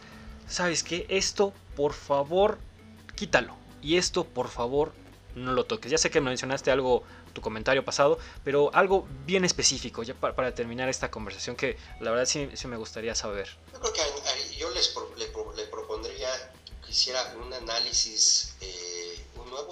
¿sabes 0.49 0.83
qué? 0.83 1.07
Esto, 1.09 1.53
por 1.77 1.93
favor, 1.93 2.59
quítalo. 3.15 3.57
Y 3.81 3.97
esto, 3.97 4.25
por 4.25 4.49
favor, 4.49 4.93
no 5.35 5.53
lo 5.53 5.65
toques. 5.65 5.91
Ya 5.91 5.99
sé 5.99 6.11
que 6.11 6.21
mencionaste 6.21 6.71
algo, 6.71 7.05
tu 7.33 7.41
comentario 7.41 7.85
pasado, 7.85 8.19
pero 8.45 8.71
algo 8.75 9.07
bien 9.25 9.45
específico, 9.45 10.03
ya 10.03 10.15
para, 10.15 10.55
terminar 10.55 10.89
esta 10.89 11.11
conversación, 11.11 11.57
que 11.57 11.77
la 12.01 12.11
verdad 12.11 12.27
sí, 12.27 12.49
me 12.67 12.77
gustaría 12.77 13.15
saber. 13.15 13.49
Yo 13.73 13.81
creo 13.81 13.93
que 13.93 14.57
yo 14.57 14.71
les 14.71 14.95
le, 15.17 15.67
propondría 15.67 16.29
que 16.85 16.91
hiciera 16.91 17.35
un 17.41 17.53
análisis. 17.53 18.55
Eh, 18.61 18.92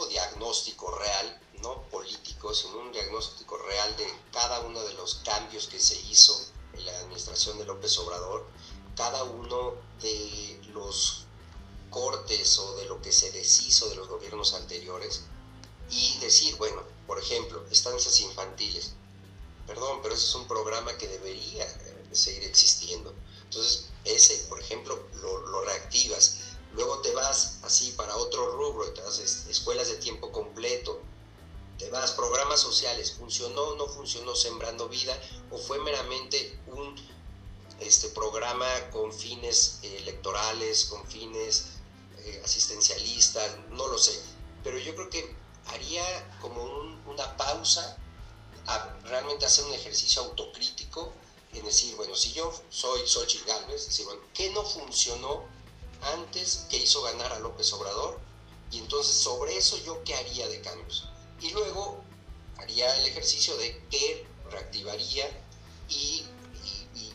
diagnóstico 0.07 0.91
real, 0.97 1.41
no 1.63 1.83
político, 1.89 2.55
sino 2.55 2.79
un 2.79 2.93
diagnóstico 2.93 3.59
real 3.59 3.97
de 3.97 4.07
cada 4.33 4.61
uno 4.61 4.83
de 4.83 4.95
los 4.95 5.17
cambios 5.17 5.67
que 5.67 5.81
se 5.81 5.99
hizo 6.11 6.39
en 6.75 6.87
la 6.87 6.99
administración 6.99 7.59
de 7.59 7.67
López 7.67 7.99
Obrador, 7.99 8.47
cada 8.97 9.25
uno 9.25 9.75
de 10.01 10.61
los 10.73 11.27
cortes 11.91 12.59
o 12.59 12.77
de 12.77 12.87
lo 12.87 13.03
que 13.03 13.13
se 13.13 13.31
deshizo 13.33 13.89
de 13.89 13.97
los 13.97 14.09
gobiernos 14.09 14.55
anteriores 14.55 15.23
y 15.91 16.19
decir, 16.19 16.57
bueno, 16.57 16.83
por 17.07 17.19
ejemplo, 17.19 17.65
estancias 17.71 18.21
infantiles. 18.21 18.93
Perdón, 19.67 20.01
pero 20.03 20.15
ese 20.15 20.25
es 20.25 20.35
un 20.35 20.49
programa 20.49 20.97
que 20.97 21.09
debería 21.09 21.65
eh, 21.65 22.09
seguir 22.13 22.45
existiendo. 22.45 23.15
Entonces, 23.45 23.89
ese, 24.05 24.37
por 24.49 24.61
ejemplo, 24.61 24.99
lo, 25.15 25.41
lo 25.47 25.65
reactivas 25.65 26.39
Luego 26.75 27.01
te 27.01 27.13
vas 27.15 27.59
así 27.63 27.93
para 27.93 28.17
otro 28.17 28.53
rubro, 28.53 28.93
te 28.93 29.03
vas 29.03 29.19
escuelas 29.19 29.89
de 29.89 29.97
tiempo 29.97 30.31
completo, 30.31 31.03
te 31.79 31.91
vas 31.91 32.13
programas 32.13 32.61
sociales, 32.61 33.13
funcionó 33.13 33.63
o 33.63 33.77
no 33.77 33.87
funcionó 33.89 34.37
Sembrando 34.37 34.89
Vida 34.89 35.19
o 35.51 35.59
fue 35.59 35.79
meramente 35.81 36.59
un 36.69 36.95
este, 37.81 38.09
programa 38.11 38.67
con 38.91 39.13
fines 39.13 39.81
electorales, 39.83 40.85
con 40.85 41.05
fines 41.07 41.67
eh, 42.19 42.43
asistencialistas, 42.45 43.57
no 43.71 43.89
lo 43.89 43.99
sé. 43.99 44.13
Pero 44.63 44.79
yo 44.79 44.95
creo 44.95 45.11
que 45.11 45.35
haría 45.67 46.39
como 46.41 46.63
una 47.07 47.37
pausa 47.37 47.97
a 48.67 48.99
realmente 49.05 49.47
hacer 49.47 49.65
un 49.65 49.73
ejercicio 49.73 50.23
autocrítico 50.23 51.13
en 51.53 51.65
decir, 51.65 51.97
bueno, 51.97 52.15
si 52.15 52.33
yo 52.33 52.53
soy 52.69 53.07
Xochitl 53.07 53.47
Galvez, 53.47 53.87
decir, 53.87 54.05
bueno, 54.05 54.21
¿qué 54.35 54.51
no 54.51 54.63
funcionó 54.65 55.45
antes 56.03 56.67
que 56.71 56.77
hizo 56.77 57.03
ganar 57.03 57.33
a 57.33 57.39
López 57.41 57.73
Obrador 57.73 58.19
y 58.71 58.79
entonces 58.79 59.15
sobre 59.15 59.57
eso 59.57 59.77
yo 59.79 60.03
qué 60.05 60.15
haría 60.15 60.49
de 60.49 60.61
cambios. 60.61 61.09
Y 61.41 61.51
luego 61.51 62.03
haría 62.59 62.97
el 62.99 63.07
ejercicio 63.07 63.57
de 63.57 63.83
qué 63.91 64.27
reactivaría 64.51 65.29
y, 65.89 66.25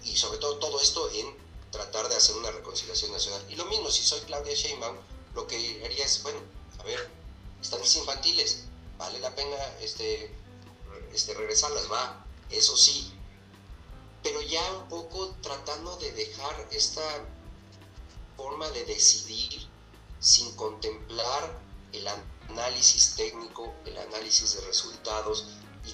y, 0.03 0.15
sobre 0.17 0.37
todo 0.37 0.57
todo 0.57 0.79
esto 0.79 1.09
en 1.11 1.35
tratar 1.71 2.07
de 2.07 2.15
hacer 2.15 2.35
una 2.37 2.51
reconciliación 2.51 3.11
nacional. 3.11 3.45
Y 3.49 3.55
lo 3.55 3.65
mismo, 3.65 3.91
si 3.91 4.01
soy 4.03 4.21
Claudia 4.21 4.53
Sheinbaum, 4.53 4.95
lo 5.33 5.45
que 5.45 5.81
haría 5.83 6.05
es, 6.05 6.23
bueno, 6.23 6.39
a 6.79 6.83
ver, 6.83 7.09
estancias 7.61 7.97
infantiles, 7.97 8.63
vale 8.97 9.19
la 9.19 9.35
pena 9.35 9.57
este, 9.81 10.33
este, 11.13 11.33
regresarlas, 11.33 11.91
va, 11.91 12.25
eso 12.49 12.77
sí, 12.77 13.11
pero 14.23 14.41
ya 14.41 14.71
un 14.71 14.89
poco 14.89 15.35
tratando 15.41 15.97
de 15.97 16.11
dejar 16.13 16.67
esta 16.71 17.03
forma 18.37 18.69
de 18.69 18.85
decidir 18.85 19.67
sin 20.19 20.55
contemplar 20.55 21.59
el 21.93 22.07
análisis 22.49 23.15
técnico, 23.15 23.73
el 23.85 23.97
análisis 23.97 24.55
de 24.55 24.61
resultados 24.61 25.45
y, 25.85 25.93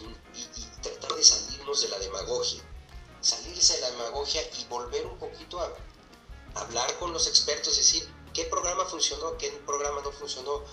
tratar 0.81 1.13
de 1.13 1.23
salirnos 1.23 1.81
de 1.81 1.89
la 1.89 1.99
demagogia. 1.99 2.63
Salirse 3.21 3.75
de 3.75 3.81
la 3.81 3.91
demagogia 3.91 4.41
y 4.57 4.65
volver 4.65 5.05
un 5.05 5.17
poquito 5.19 5.59
a 5.59 5.71
hablar 6.55 6.97
con 6.97 7.13
los 7.13 7.27
expertos, 7.27 7.77
decir 7.77 8.09
qué 8.33 8.45
programa 8.45 8.85
funcionó, 8.85 9.37
qué 9.37 9.51
programa 9.65 10.01
no 10.01 10.11
funcionó. 10.11 10.63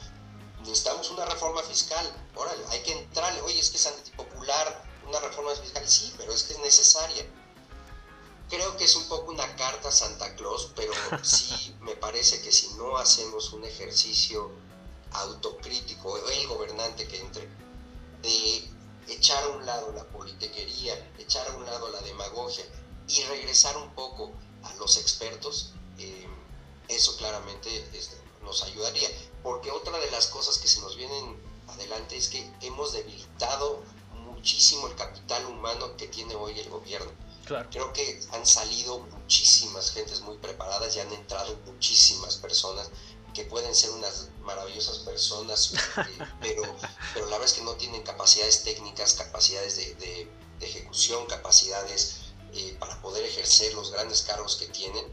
Necesitamos 0.60 1.10
una 1.10 1.26
reforma 1.26 1.62
fiscal, 1.62 2.28
órale, 2.34 2.64
hay 2.70 2.82
que 2.82 2.92
entrarle, 2.92 3.42
oye, 3.42 3.60
es 3.60 3.70
que 3.70 3.76
es 3.76 3.86
antipopular 3.86 4.84
una 5.06 5.20
reforma 5.20 5.54
fiscal, 5.54 5.86
sí, 5.88 6.14
pero 6.16 6.32
es 6.32 6.44
que 6.44 6.54
es 6.54 6.58
necesaria 6.60 7.26
creo 8.48 8.76
que 8.76 8.84
es 8.84 8.96
un 8.96 9.04
poco 9.08 9.30
una 9.30 9.56
carta 9.56 9.88
a 9.88 9.92
Santa 9.92 10.34
Claus, 10.34 10.70
pero 10.74 10.92
sí 11.22 11.74
me 11.80 11.94
parece 11.96 12.40
que 12.40 12.52
si 12.52 12.74
no 12.74 12.96
hacemos 12.96 13.52
un 13.52 13.64
ejercicio 13.64 14.50
autocrítico, 15.12 16.16
el 16.28 16.46
gobernante 16.48 17.06
que 17.06 17.20
entre, 17.20 17.48
de 18.22 18.68
echar 19.08 19.42
a 19.44 19.48
un 19.48 19.66
lado 19.66 19.92
la 19.92 20.04
politiquería, 20.04 20.94
echar 21.18 21.46
a 21.48 21.56
un 21.56 21.64
lado 21.64 21.88
la 21.90 22.00
demagogia 22.00 22.64
y 23.08 23.22
regresar 23.24 23.76
un 23.76 23.90
poco 23.94 24.32
a 24.62 24.74
los 24.74 24.98
expertos, 24.98 25.72
eh, 25.98 26.26
eso 26.88 27.16
claramente 27.16 27.88
este, 27.92 28.16
nos 28.42 28.62
ayudaría. 28.62 29.08
Porque 29.42 29.70
otra 29.70 29.98
de 29.98 30.10
las 30.10 30.26
cosas 30.26 30.58
que 30.58 30.68
se 30.68 30.80
nos 30.80 30.96
vienen 30.96 31.40
adelante 31.68 32.16
es 32.16 32.28
que 32.28 32.50
hemos 32.62 32.92
debilitado 32.92 33.82
muchísimo 34.14 34.88
el 34.88 34.94
capital 34.94 35.46
humano 35.46 35.96
que 35.96 36.08
tiene 36.08 36.34
hoy 36.34 36.58
el 36.58 36.68
gobierno 36.68 37.10
Creo 37.70 37.92
que 37.92 38.20
han 38.32 38.46
salido 38.46 39.00
muchísimas 39.00 39.90
gentes 39.92 40.20
muy 40.20 40.36
preparadas 40.38 40.94
y 40.96 41.00
han 41.00 41.12
entrado 41.12 41.56
muchísimas 41.66 42.36
personas 42.36 42.90
que 43.34 43.44
pueden 43.44 43.74
ser 43.74 43.90
unas 43.90 44.28
maravillosas 44.40 44.98
personas, 44.98 45.72
eh, 45.72 46.18
pero, 46.40 46.62
pero 47.14 47.26
la 47.26 47.32
verdad 47.32 47.48
es 47.48 47.54
que 47.54 47.62
no 47.62 47.74
tienen 47.74 48.02
capacidades 48.02 48.64
técnicas, 48.64 49.14
capacidades 49.14 49.76
de, 49.76 50.28
ejecución, 50.60 51.24
capacidades 51.26 52.16
eh, 52.52 52.76
para 52.80 53.00
poder 53.00 53.24
ejercer 53.24 53.74
los 53.74 53.92
grandes 53.92 54.22
cargos 54.22 54.56
que 54.56 54.66
tienen. 54.66 55.04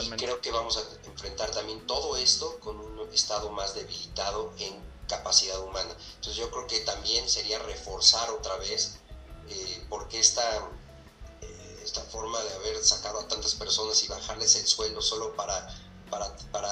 Y 0.00 0.10
creo 0.10 0.40
que 0.40 0.50
vamos 0.50 0.78
a 0.78 1.06
enfrentar 1.06 1.50
también 1.50 1.86
todo 1.86 2.16
esto 2.16 2.58
con 2.60 2.78
un 2.80 3.00
Estado 3.12 3.50
más 3.50 3.74
debilitado 3.74 4.52
en 4.58 4.80
capacidad 5.08 5.60
humana. 5.60 5.94
Entonces 6.14 6.36
yo 6.36 6.50
creo 6.50 6.66
que 6.66 6.80
también 6.80 7.28
sería 7.28 7.58
reforzar 7.58 8.30
otra 8.30 8.56
vez 8.56 8.96
eh, 9.48 9.84
porque 9.88 10.20
esta 10.20 10.70
esta 11.90 12.02
forma 12.02 12.40
de 12.40 12.54
haber 12.54 12.84
sacado 12.84 13.18
a 13.18 13.26
tantas 13.26 13.56
personas 13.56 14.02
y 14.04 14.08
bajarles 14.08 14.54
el 14.54 14.66
sueldo 14.66 15.02
solo 15.02 15.34
para, 15.34 15.68
para, 16.08 16.36
para, 16.52 16.70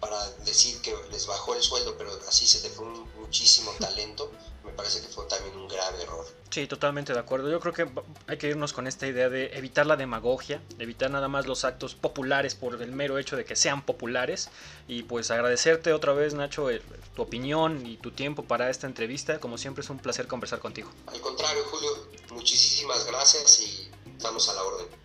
para 0.00 0.30
decir 0.44 0.82
que 0.82 0.94
les 1.10 1.26
bajó 1.26 1.54
el 1.54 1.62
sueldo, 1.62 1.96
pero 1.96 2.12
así 2.28 2.46
se 2.46 2.60
te 2.60 2.68
fue 2.68 2.84
muchísimo 3.18 3.72
talento, 3.80 4.30
me 4.62 4.72
parece 4.72 5.00
que 5.00 5.08
fue 5.08 5.24
también 5.26 5.56
un 5.56 5.66
grave 5.66 6.02
error. 6.02 6.26
Sí, 6.50 6.66
totalmente 6.66 7.12
de 7.12 7.18
acuerdo. 7.18 7.50
Yo 7.50 7.58
creo 7.58 7.72
que 7.72 7.88
hay 8.26 8.36
que 8.36 8.48
irnos 8.48 8.72
con 8.72 8.86
esta 8.86 9.06
idea 9.06 9.28
de 9.28 9.46
evitar 9.56 9.86
la 9.86 9.96
demagogia, 9.96 10.62
evitar 10.78 11.10
nada 11.10 11.26
más 11.26 11.46
los 11.46 11.64
actos 11.64 11.94
populares 11.94 12.54
por 12.54 12.80
el 12.80 12.92
mero 12.92 13.18
hecho 13.18 13.36
de 13.36 13.44
que 13.44 13.56
sean 13.56 13.84
populares. 13.84 14.50
Y 14.86 15.02
pues 15.04 15.30
agradecerte 15.30 15.92
otra 15.92 16.12
vez, 16.12 16.34
Nacho, 16.34 16.68
tu 17.16 17.22
opinión 17.22 17.86
y 17.86 17.96
tu 17.96 18.12
tiempo 18.12 18.44
para 18.44 18.70
esta 18.70 18.86
entrevista. 18.86 19.40
Como 19.40 19.58
siempre 19.58 19.82
es 19.82 19.90
un 19.90 19.98
placer 19.98 20.28
conversar 20.28 20.60
contigo. 20.60 20.90
Al 21.06 21.20
contrario, 21.20 21.64
Julio, 21.70 21.90
muchísimas 22.30 23.04
gracias 23.06 23.60
y 23.60 23.83
Estamos 24.24 24.48
a 24.48 24.54
la 24.54 24.62
orden. 24.62 25.04